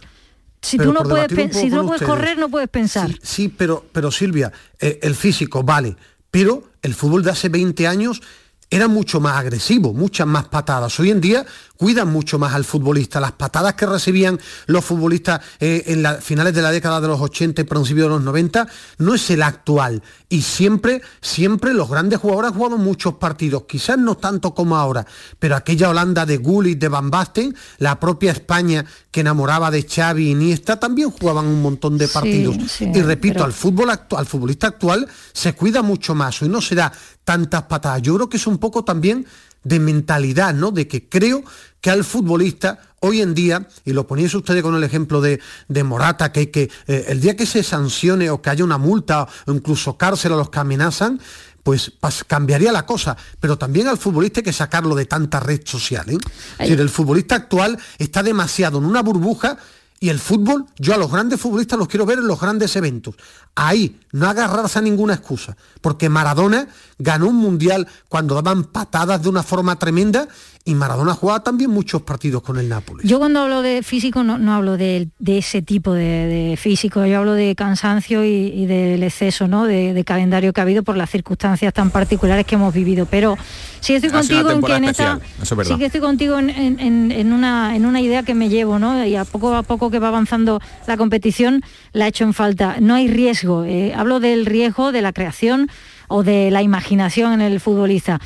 [0.61, 3.11] si tú no puedes, si no puedes correr, no puedes pensar.
[3.21, 5.95] Sí, pero, pero Silvia, eh, el físico vale,
[6.29, 8.21] pero el fútbol de hace 20 años
[8.69, 10.97] era mucho más agresivo, muchas más patadas.
[10.99, 11.45] Hoy en día
[11.81, 13.19] cuidan mucho más al futbolista.
[13.19, 17.19] Las patadas que recibían los futbolistas eh, en las finales de la década de los
[17.19, 18.67] 80 y principios de los 90
[18.99, 20.03] no es el actual.
[20.29, 25.07] Y siempre, siempre los grandes jugadores han jugado muchos partidos, quizás no tanto como ahora,
[25.39, 30.27] pero aquella Holanda de Gullit, de Van Basten, la propia España que enamoraba de Xavi
[30.27, 32.57] y Iniesta, también jugaban un montón de partidos.
[32.79, 36.43] y repito, al fútbol actual, al futbolista actual se cuida mucho más.
[36.43, 38.03] Hoy no se da tantas patadas.
[38.03, 39.25] Yo creo que es un poco también
[39.63, 40.71] de mentalidad, ¿no?
[40.71, 41.43] De que creo
[41.81, 45.39] que al futbolista hoy en día, y lo poníais ustedes con el ejemplo de,
[45.83, 49.51] Morata, que, que eh, el día que se sancione o que haya una multa o
[49.51, 51.19] incluso cárcel a los que amenazan,
[51.63, 51.91] pues
[52.27, 56.09] cambiaría la cosa, pero también al futbolista hay que sacarlo de tanta red social.
[56.09, 56.17] ¿eh?
[56.53, 59.57] Es decir, el futbolista actual está demasiado en una burbuja
[59.99, 63.13] y el fútbol, yo a los grandes futbolistas los quiero ver en los grandes eventos.
[63.53, 66.67] Ahí, no agarrarse a ninguna excusa, porque Maradona
[66.97, 70.27] ganó un mundial cuando daban patadas de una forma tremenda
[70.63, 73.07] y Maradona jugaba también muchos partidos con el Nápoles.
[73.07, 77.55] Yo cuando hablo de físico no, hablo de, ese tipo de, físico, yo hablo de
[77.55, 79.65] cansancio y, del exceso ¿no?
[79.65, 83.07] de, calendario que ha habido por las circunstancias tan particulares que hemos vivido.
[83.07, 83.37] Pero
[83.79, 85.19] sí estoy contigo en que en esta,
[85.63, 89.03] sí que estoy contigo en, una, en una idea que me llevo, ¿no?
[89.05, 92.77] Y a poco a poco que va avanzando la competición la he hecho en falta.
[92.79, 93.63] No hay riesgo.
[93.63, 95.69] Eh, hablo del riesgo de la creación
[96.07, 98.19] o de la imaginación en el futbolista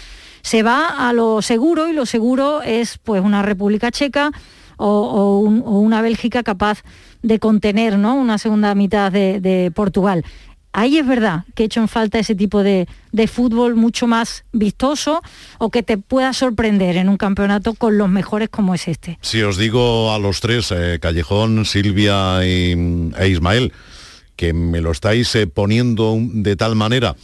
[0.46, 4.30] se va a lo seguro y lo seguro es pues una República Checa
[4.78, 6.84] o, una Bélgica capaz
[7.24, 8.14] de contener ¿no?
[8.14, 10.24] una segunda mitad de, Portugal.
[10.72, 12.86] Ahí es verdad que he hecho en falta ese tipo de,
[13.28, 15.24] fútbol mucho más vistoso
[15.58, 19.18] o que te pueda sorprender en un campeonato con los mejores como es este.
[19.22, 22.74] Si os digo a los tres, eh, Callejón, Silvia y,
[23.18, 23.74] e Ismael,
[24.36, 27.16] que me lo estáis eh, poniendo de tal manera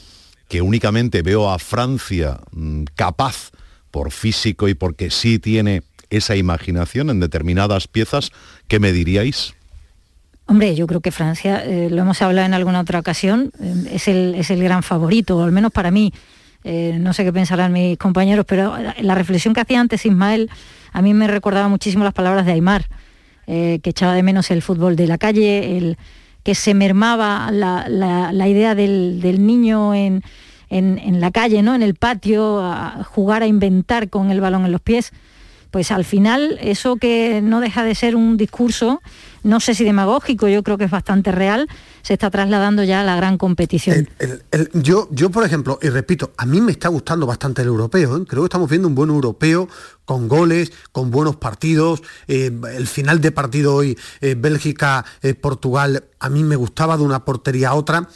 [0.52, 3.52] que únicamente veo a Francia mm, capaz
[3.90, 8.32] por físico y porque sí tiene esa imaginación en determinadas piezas,
[8.68, 9.54] ¿qué me diríais?
[10.48, 14.10] Hombre, yo creo que Francia, eh, lo hemos hablado en alguna otra ocasión, eh, es,
[14.10, 16.12] el, es, el, gran favorito, al menos para mí.
[16.66, 20.50] Eh, no sé qué pensarán mis compañeros, pero la reflexión que hacía antes Ismael
[20.92, 22.90] a mí me recordaba muchísimo las palabras de Aymar,
[23.46, 25.98] que echaba de menos el fútbol de la calle, el,
[26.44, 30.22] que se mermaba la, idea del, niño en,
[30.70, 31.76] la calle, ¿no?
[31.76, 35.12] en el patio, a jugar a inventar con el balón en los pies.
[35.70, 39.02] Pues al final eso que no deja de ser un discurso,
[39.44, 41.70] no sé si demagógico, yo creo que es bastante real,
[42.02, 44.08] se está trasladando ya a la gran competición.
[44.74, 48.26] yo, yo, por ejemplo, y repito, a mí me está gustando bastante el europeo, ¿eh?
[48.28, 49.68] creo que estamos viendo un buen europeo
[50.06, 52.02] con goles, con buenos partidos.
[52.28, 57.70] Eh, el final de partido hoy, eh, Bélgica-Portugal, a mí me gustaba de una portería
[57.70, 58.08] a otra.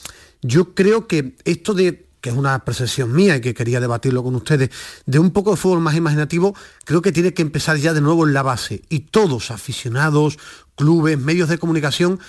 [0.41, 4.33] Yo creo que esto de que es una percepción mía y que quería debatirlo con
[4.33, 4.71] ustedes,
[5.05, 8.25] de un poco de fútbol más imaginativo, creo que tiene que empezar ya de nuevo
[8.25, 8.81] en la base.
[8.89, 10.39] Y todos, aficionados,
[10.75, 12.19] clubes, medios de comunicación,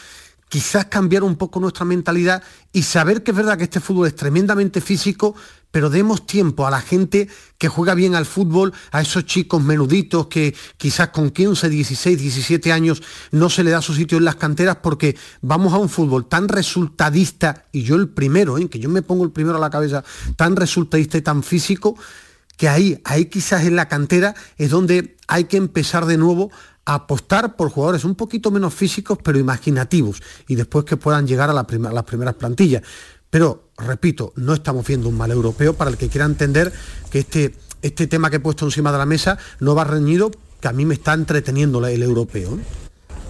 [0.49, 2.43] quizás cambiar un poco nuestra mentalidad
[2.73, 5.35] y saber que es verdad que este fútbol es tremendamente físico,
[5.71, 7.29] pero demos tiempo a la gente
[7.59, 12.73] que juega bien al fútbol, a esos chicos menuditos que quizás con 15, 16, 17
[12.73, 16.29] años no se le da su sitio en las canteras porque vamos a un fútbol
[16.29, 18.69] tan resultadista, y yo el primero, ¿eh?
[18.69, 20.05] que yo me pongo el primero a la cabeza,
[20.37, 21.97] tan resultadista y tan físico,
[22.57, 26.51] que ahí, ahí quizás en la cantera es donde hay que empezar de nuevo
[26.87, 31.53] apostar por jugadores un poquito menos físicos pero imaginativos y después que puedan llegar a,
[31.53, 32.83] las primeras plantillas.
[33.29, 36.73] Pero, repito, no estamos viendo un mal europeo para el que quiera entender
[37.11, 40.31] que este, este tema que he puesto encima de la mesa no va reñido,
[40.61, 42.57] que a mí me está entreteniendo el europeo.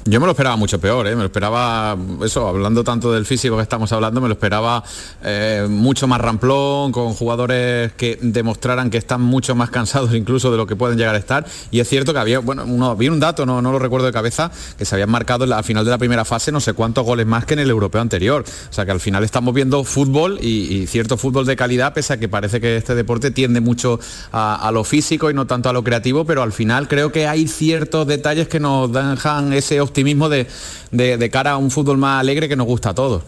[0.08, 1.16] Yo me lo esperaba mucho peor, ¿eh?
[1.16, 4.84] me lo esperaba, eso, hablando tanto del físico que estamos hablando, me lo esperaba
[5.24, 10.58] eh, mucho más ramplón, con jugadores que demostraran que están mucho más cansados incluso de
[10.58, 11.44] lo que pueden llegar a estar.
[11.72, 14.12] Y es cierto que había, bueno, uno, vi un dato, no, no lo recuerdo de
[14.12, 17.26] cabeza, que se habían marcado al final de la primera fase no sé cuántos goles
[17.26, 18.44] más que en el europeo anterior.
[18.70, 22.16] O sea que al final estamos viendo fútbol y, cierto fútbol de calidad, pese a
[22.18, 23.98] que parece que este deporte tiende mucho
[24.30, 27.48] a, lo físico y no tanto a lo creativo, pero al final creo que hay
[27.48, 30.46] ciertos detalles que nos dejan ese optimismo optimismo de,
[30.90, 33.22] de, cara a un fútbol más alegre que nos gusta a todos.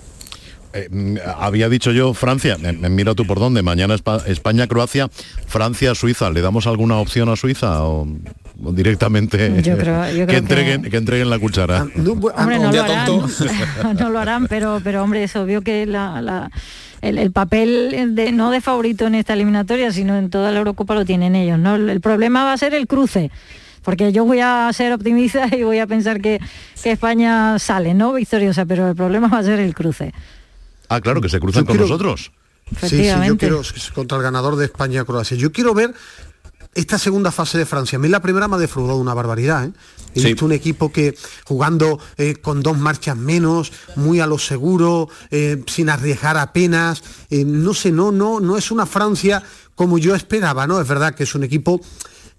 [0.75, 3.97] Eh, mm, había dicho yo Francia, me, mira tú por dónde, mañana
[4.27, 5.09] España, Croacia,
[5.47, 8.07] Francia, Suiza, ¿le damos alguna opción a Suiza o,
[8.73, 9.71] directamente que,
[10.37, 10.97] entreguen, que...
[10.99, 11.87] entreguen la cuchara?
[11.87, 13.09] Ah, no, hombre, no, lo harán,
[13.99, 19.07] no lo harán, pero, pero hombre, es obvio que el, papel de, no de favorito
[19.07, 21.59] en esta eliminatoria, sino en toda la Eurocopa lo tienen ellos.
[21.59, 21.77] ¿no?
[21.77, 23.31] El problema va a ser el cruce
[23.89, 26.39] porque yo voy a ser optimista y voy a pensar que,
[26.85, 28.13] España sale, ¿no?
[28.13, 30.13] Victoriosa, pero el problema va a ser el cruce.
[30.91, 32.31] Ah, claro, que se cruzan con nosotros.
[32.83, 33.63] Sí, sí, yo quiero
[33.95, 35.39] contra el ganador de España-Croacia.
[35.39, 35.95] Yo quiero ver
[36.75, 37.97] esta segunda fase de Francia.
[37.97, 39.65] A mí la primera me ha defraudado una barbaridad.
[39.65, 39.73] ¿eh?
[40.15, 45.09] He visto un equipo que jugando eh, con dos marchas menos, muy a lo seguro,
[45.31, 47.03] eh, sin arriesgar apenas.
[47.31, 49.43] Eh, no sé, no, no, no es una Francia
[49.75, 50.79] como yo esperaba, ¿no?
[50.79, 51.81] Es verdad que es un equipo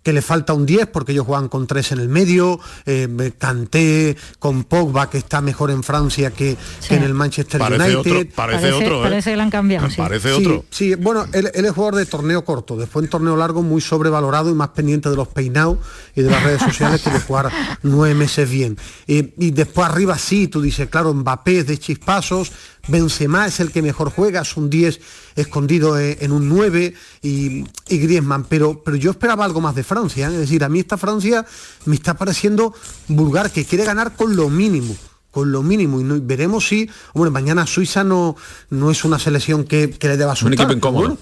[0.03, 4.15] que le falta un 10 porque ellos juegan con tres en el medio, eh, Canté
[4.39, 6.57] con Pogba que está mejor en Francia que,
[6.89, 8.29] en el Manchester United.
[8.33, 9.03] parece, otro, ¿eh?
[9.03, 9.87] parece que le han cambiado.
[9.95, 10.65] Parece otro.
[10.69, 14.53] Sí, bueno, él, es jugador de torneo corto, después en torneo largo muy sobrevalorado y
[14.53, 15.77] más pendiente de los peinados
[16.15, 17.51] y de las redes sociales que de jugar
[17.83, 18.77] nueve meses bien.
[19.07, 22.51] y después arriba sí, tú dices, claro, Mbappé de chispazos,
[22.89, 24.99] Benzema es el que mejor juega, es un 10
[25.35, 29.83] escondido e, en un 9 y, y Griezmann, pero, pero yo esperaba algo más de
[29.83, 30.33] Francia, ¿eh?
[30.33, 31.45] es decir, a mí esta Francia
[31.85, 32.73] me está pareciendo
[33.07, 34.95] vulgar, que quiere ganar con lo mínimo
[35.31, 38.35] con lo mínimo y, veremos si, hombre, mañana Suiza no,
[38.71, 40.47] no es una selección que, le deba asustar.
[40.47, 41.17] Un equipo incómodo.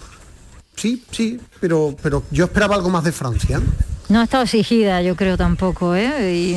[0.78, 3.60] Sí, sí, pero, pero yo esperaba algo más de Francia.
[4.10, 6.34] No ha estado exigida, yo creo tampoco, ¿eh?
[6.34, 6.54] y,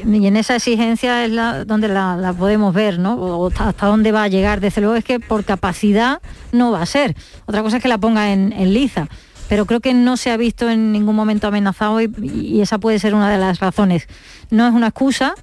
[0.00, 3.16] en esa exigencia es la, donde la, podemos ver, ¿no?
[3.16, 4.60] O hasta dónde va a llegar.
[4.60, 6.22] Desde luego es que por capacidad
[6.52, 7.14] no va a ser.
[7.44, 9.08] Otra cosa es que la ponga en, liza.
[9.46, 13.14] Pero creo que no se ha visto en ningún momento amenazado y, esa puede ser
[13.14, 14.08] una de las razones.
[14.50, 15.34] No es una excusa,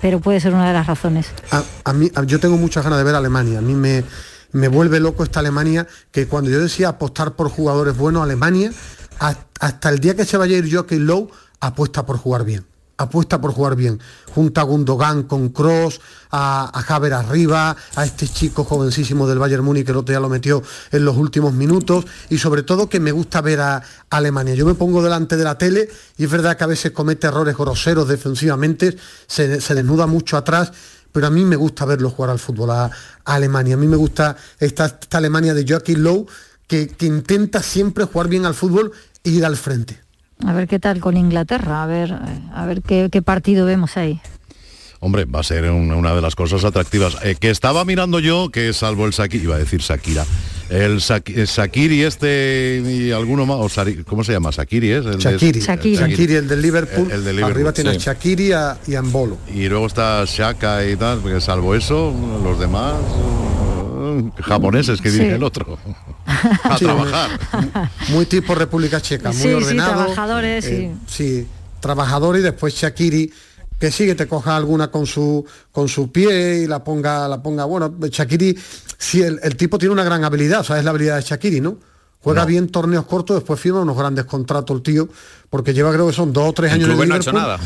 [0.00, 1.32] pero puede ser una de las razones.
[1.84, 3.58] A, mí, yo tengo muchas ganas de ver a Alemania.
[3.58, 4.04] A mí me,
[4.52, 8.72] me vuelve loco esta Alemania, que cuando yo decía apostar por jugadores buenos, Alemania
[9.60, 11.30] hasta el día que se vaya a ir Joaquín Lowe,
[11.60, 12.64] apuesta por jugar bien.
[12.96, 13.98] Apuesta por jugar bien.
[14.34, 19.86] Junta a Gundogan con Cross, a, a arriba, a este chico jovencísimo del Bayern Múnich
[19.86, 23.10] que el otro día lo metió en los últimos minutos y sobre todo que me
[23.10, 24.54] gusta ver a, Alemania.
[24.54, 25.88] Yo me pongo delante de la tele
[26.18, 28.96] y es verdad que a veces comete errores groseros defensivamente,
[29.26, 30.72] se, desnuda mucho atrás,
[31.12, 32.90] pero a mí me gusta verlo jugar al fútbol a,
[33.24, 33.74] Alemania.
[33.74, 36.26] A mí me gusta esta, Alemania de Joaquín Lowe
[36.66, 38.92] que, intenta siempre jugar bien al fútbol
[39.24, 40.00] ir al frente.
[40.46, 42.18] A ver qué tal con Inglaterra, a ver,
[42.54, 44.20] a ver qué, partido vemos ahí.
[45.02, 47.16] Hombre, va a ser una de las cosas atractivas.
[47.22, 50.26] Eh, que estaba mirando yo, que salvo el Sakiri, iba a decir Shakira,
[50.68, 54.52] el, Sakiri este y alguno más, o ¿cómo se llama?
[54.52, 55.06] Sakiri es?
[55.06, 55.60] El Shakiri.
[55.60, 56.34] Shakiri.
[56.34, 57.10] el del Liverpool.
[57.10, 57.50] El, Liverpool.
[57.50, 59.38] Arriba tiene a Shakiri y a Ambolo.
[59.54, 62.94] Y luego está Shaka y tal, porque salvo eso, los demás
[64.42, 65.78] japoneses que dice el otro.
[66.64, 67.30] a trabajar.
[68.10, 69.90] Muy tipo República Checa, muy ordenado.
[69.90, 70.64] Sí, trabajadores.
[70.66, 71.46] Eh, sí,
[71.80, 73.32] trabajador y después Shakiri
[73.80, 77.42] que sí, que te coja alguna con su, con su pie y la ponga, la
[77.42, 78.56] ponga, bueno, Shakiri,
[78.98, 81.60] sí, el, el tipo tiene una gran habilidad, o sea, es la habilidad de Shakiri,
[81.60, 81.78] ¿no?
[82.22, 85.08] Juega bien torneos cortos, después firma unos grandes contratos el tío,
[85.48, 87.22] porque lleva creo que son dos o tres años en el no ha Liverpool.
[87.22, 87.58] hecho nada.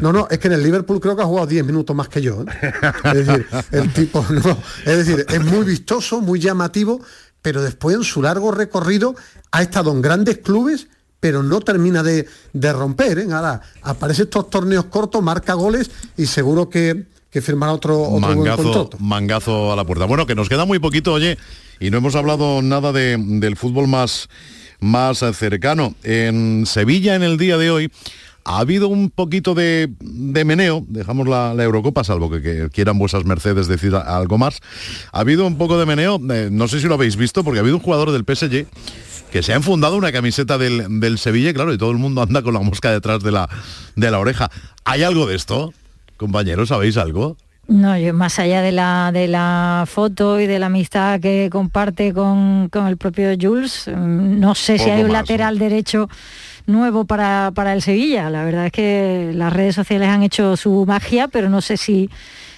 [0.00, 2.22] No, no, es que en el Liverpool creo que ha jugado 10 minutos más que
[2.22, 2.42] yo.
[2.42, 2.72] ¿eh?
[3.06, 7.00] Es decir, el tipo, no, es decir, es muy vistoso, muy llamativo,
[7.42, 9.16] pero después en su largo recorrido
[9.50, 10.86] ha estado en grandes clubes,
[11.20, 13.18] pero no termina de, de romper.
[13.18, 13.26] ¿eh?
[13.32, 18.38] Ahora, aparece estos torneos cortos, marca goles y seguro que, que firmará otro, otro buen
[18.38, 18.96] mangazo, contrato.
[18.98, 20.06] mangazo a la puerta.
[20.06, 21.36] Bueno, que nos queda muy poquito, oye,
[21.78, 24.28] y no hemos hablado nada de- del fútbol más,
[24.80, 25.94] más cercano.
[26.02, 27.92] En Sevilla, en el día de hoy,
[28.44, 32.98] ha habido un poquito de, de meneo, dejamos la, la Eurocopa, salvo que, que quieran
[32.98, 34.60] vuestras mercedes decir algo más.
[35.12, 37.60] Ha habido un poco de meneo, eh, no sé si lo habéis visto, porque ha
[37.60, 38.66] habido un jugador del PSG
[39.30, 42.42] que se ha enfundado una camiseta del, del Sevilla, claro, y todo el mundo anda
[42.42, 43.48] con la mosca detrás de la,
[43.96, 44.50] de la oreja.
[44.84, 45.72] ¿Hay algo de esto?
[46.16, 47.36] Compañeros, ¿sabéis algo?
[47.70, 52.12] No, yo más allá de la, de la foto y de la amistad que comparte
[52.12, 56.08] con, con el propio Jules, mm, no sé si hay un más, lateral derecho
[56.66, 58.28] nuevo para, para el Sevilla.
[58.28, 62.10] La verdad es que las redes sociales han hecho su magia, pero no sé si,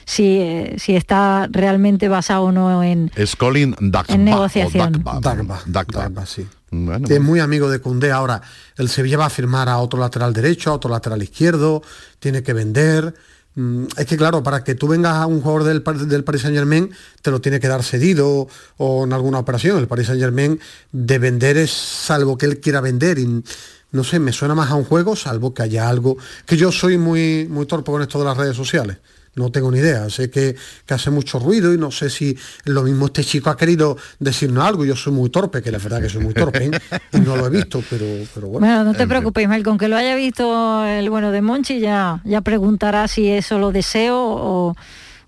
[0.07, 3.11] si, eh, si está realmente basado o no en...
[3.15, 4.15] Es Colin Dagba.
[4.15, 4.93] En o negociación.
[4.93, 5.21] Dagba.
[5.21, 6.03] Dagba, Dagba.
[6.05, 6.47] Dagba, sí.
[6.73, 8.11] Bueno, que es muy amigo de Cundé.
[8.11, 8.41] Ahora,
[8.77, 11.83] el Sevilla va a firmar a otro lateral derecho, a otro lateral izquierdo,
[12.19, 13.15] tiene que vender.
[13.55, 16.57] Mm, Es que claro, para que tú vengas a un jugador del, del Paris Saint
[16.57, 18.49] Germain, te lo tiene que dar cedido
[18.79, 19.79] o en alguna operación.
[19.79, 20.59] El Paris Saint Germain
[20.91, 23.19] de vender es salvo que él quiera vender.
[23.19, 23.45] Y,
[23.91, 26.17] no sé, me suena más a un juego, salvo que haya algo.
[26.47, 28.97] Que yo soy muy, muy torpe con esto de las redes sociales.
[29.35, 30.11] No tengo ni idea.
[30.11, 33.57] Sé que, que hace mucho ruido y no sé si lo mismo este chico ha
[33.57, 34.85] querido decirnos algo.
[34.85, 36.71] Yo soy muy torpe, que la verdad que soy muy torpe, ¿eh?
[37.13, 38.05] y no lo he visto, pero,
[38.35, 38.67] pero bueno.
[38.67, 42.21] Bueno, no te preocupes, Ismael, con que lo haya visto el bueno de Monchi ya,
[42.25, 44.77] ya preguntará si es solo deseo o,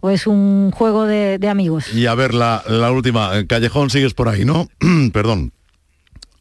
[0.01, 1.93] o es un juego de, de amigos.
[1.95, 3.31] Y a ver, la, la última.
[3.47, 4.69] Callejón, sigues por ahí, ¿no?
[5.13, 5.53] Perdón.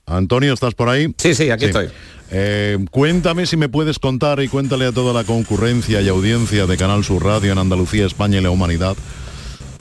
[0.05, 1.13] Antonio, ¿estás por ahí?
[1.17, 1.87] Sí, sí, aquí estoy.
[2.31, 6.77] Eh, cuéntame si me puedes contar y cuéntale a toda la concurrencia y audiencia de
[6.77, 8.95] Canal Sur Radio en Andalucía, España y la humanidad.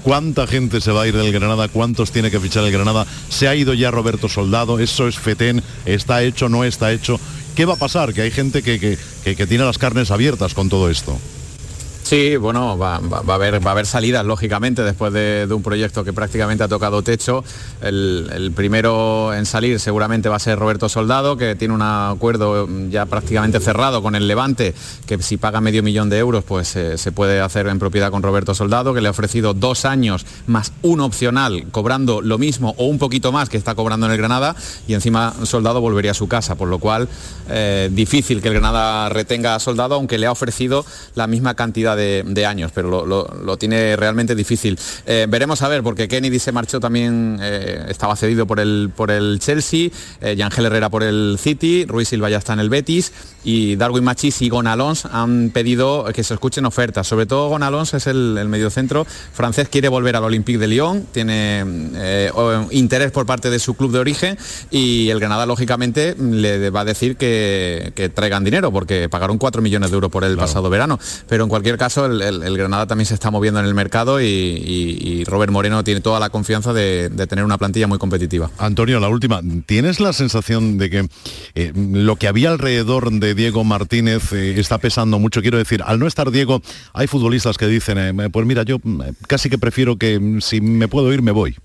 [0.03, 1.69] ¿Cuánta gente se va a ir del Granada?
[1.69, 3.07] ¿Cuántos tiene que fichar el Granada?
[3.29, 4.81] ¿Se ha ido ya Roberto Soldado?
[4.81, 5.63] ¿Eso es Fetén?
[5.87, 6.49] ¿Está hecho?
[6.49, 7.21] ¿No está hecho?
[7.55, 8.13] ¿Qué va a pasar?
[8.13, 11.19] Que hay gente que, que- que- que tiene las carnes abiertas con todo esto.
[12.13, 17.01] Sí, bueno, va, a haber, salidas, lógicamente, después de, un proyecto que prácticamente ha tocado
[17.01, 17.43] techo.
[17.81, 23.07] El, primero en salir seguramente va a ser Roberto Soldado, que tiene un acuerdo ya
[23.07, 24.75] prácticamente cerrado con el Levante,
[25.07, 28.23] que si paga medio millón de euros, pues eh, se puede hacer en propiedad con
[28.23, 32.89] Roberto Soldado, que le ha ofrecido dos años más un opcional, cobrando lo mismo o
[32.89, 34.55] un poquito más que está cobrando en el Granada,
[34.87, 37.09] y encima Soldado volvería a su casa, por lo cual
[37.49, 40.85] eh, difícil que el Granada retenga a Soldado, aunque le ha ofrecido
[41.15, 44.79] la misma cantidad de, de años, pero lo, lo- lo tiene realmente difícil.
[45.07, 49.11] Eh, veremos a ver, porque Kennedy se marchó también, eh, estaba cedido por el, por
[49.11, 49.91] el Chelsea,
[50.21, 53.13] eh, Yangel Herrera por el City, Ruiz Silva ya está en el Betis,
[53.45, 57.07] y Darwin Machis y Gonalons han pedido que se escuchen ofertas.
[57.07, 61.65] Sobre todo Gonalons es el, el mediocentro francés, quiere volver al Olympique de Lyon, tiene
[61.97, 62.31] eh,
[62.71, 64.39] interés por parte de su club de origen
[64.71, 69.61] y el Granada lógicamente le va a decir que, que traigan dinero porque pagaron 4
[69.63, 70.99] millones de euros por el pasado verano.
[71.29, 75.25] Pero en cualquier caso el, el- Granada también se está moviendo en el mercado y,
[75.27, 78.51] Robert Moreno tiene toda la confianza de, tener una plantilla muy competitiva.
[78.59, 79.41] Antonio, la última.
[79.67, 81.09] ¿Tienes la sensación de que
[81.55, 85.41] eh, lo que había alrededor de Diego Martínez eh, está pesando mucho?
[85.43, 86.63] Quiero decir, al no estar Diego,
[86.93, 88.79] hay futbolistas que dicen, eh, pues mira, yo
[89.27, 91.57] casi que prefiero que mm, si me puedo ir, me voy.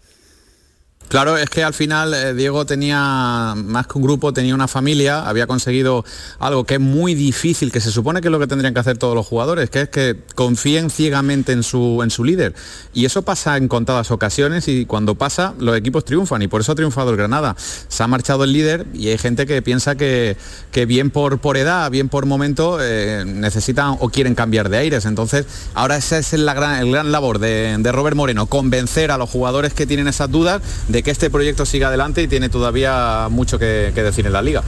[1.10, 5.26] Claro, es que al final eh, Diego tenía más que un grupo, tenía una familia,
[5.26, 6.04] había conseguido
[6.38, 8.98] algo que es muy difícil, que se supone que es lo que tendrían que hacer
[8.98, 12.56] todos los jugadores, que es que confíen ciegamente en su, en su líder.
[12.94, 16.74] Y eso pasa en contadas ocasiones y cuando pasa los equipos triunfan y por eso
[16.74, 17.56] ha triunfado el Granada.
[17.88, 20.36] Se ha marchado el líder y hay gente que piensa que,
[20.74, 25.06] que bien por, por edad, bien por momento, eh, necesitan o quieren cambiar de aires.
[25.06, 29.18] Entonces, ahora esa es la gran, el gran labor de, de Robert Moreno, convencer a
[29.18, 33.28] los jugadores que tienen esas dudas de que este proyecto siga adelante y tiene todavía
[33.30, 34.64] mucho que, decir en la liga.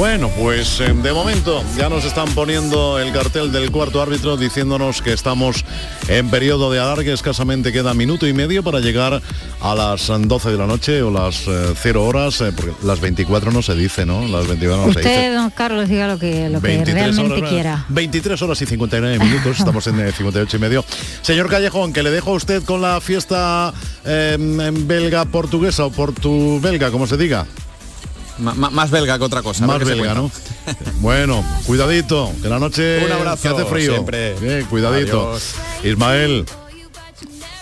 [0.00, 5.02] Bueno, pues eh, de momento ya nos están poniendo el cartel del cuarto árbitro diciéndonos
[5.02, 5.62] que estamos
[6.08, 9.20] en periodo de alargue, escasamente queda minuto y medio para llegar
[9.60, 13.52] a las 12 de la noche o las eh, 0 horas, eh, porque las 24
[13.52, 14.26] no se dice, ¿no?
[14.26, 15.10] Las 24 no se dice.
[15.10, 17.84] Usted, don Carlos, diga lo que, lo que realmente horas, quiera.
[17.90, 20.82] 23 horas y 59 minutos, estamos en eh, 58 y medio.
[21.20, 23.74] Señor Callejón, que le dejo a usted con la fiesta
[24.06, 27.44] eh, en belga portuguesa o portu belga, como se diga.
[28.40, 29.66] M- más belga que otra cosa.
[29.66, 30.14] Más belga.
[30.14, 30.30] ¿no?
[31.00, 33.92] Bueno, cuidadito, que la noche Un abrazo, que hace frío.
[33.92, 34.34] siempre.
[34.40, 35.30] Bien, cuidadito.
[35.30, 35.54] Adiós.
[35.84, 36.44] Ismael,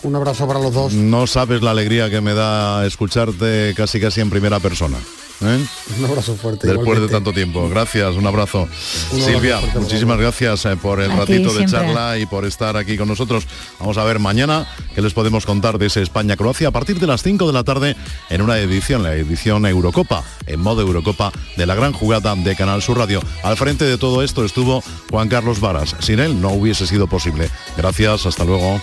[0.02, 0.92] Un abrazo para los dos.
[0.92, 4.96] no sabes la alegría que me da escucharte casi casi en primera persona.
[5.42, 5.66] ¿Eh?
[5.98, 6.66] Un abrazo fuerte.
[6.66, 7.68] Después de tanto tiempo.
[7.68, 8.62] Gracias, un abrazo.
[8.62, 12.26] Un abrazo Silvia, fuerte, muchísimas gracias eh, por el A ti, ratito de charla y
[12.26, 13.46] por estar aquí con nosotros.
[13.78, 17.22] Vamos a ver mañana qué les podemos contar de ese España-Croacia a partir de las
[17.22, 17.96] 5 de la tarde
[18.30, 22.82] en una edición, la edición Eurocopa, en modo Eurocopa de la gran jugada de Canal
[22.82, 23.20] Sur Radio.
[23.42, 25.96] Al frente de todo esto estuvo Juan Carlos Varas.
[26.00, 27.50] Sin él no hubiese sido posible.
[27.76, 28.80] Gracias, hasta luego.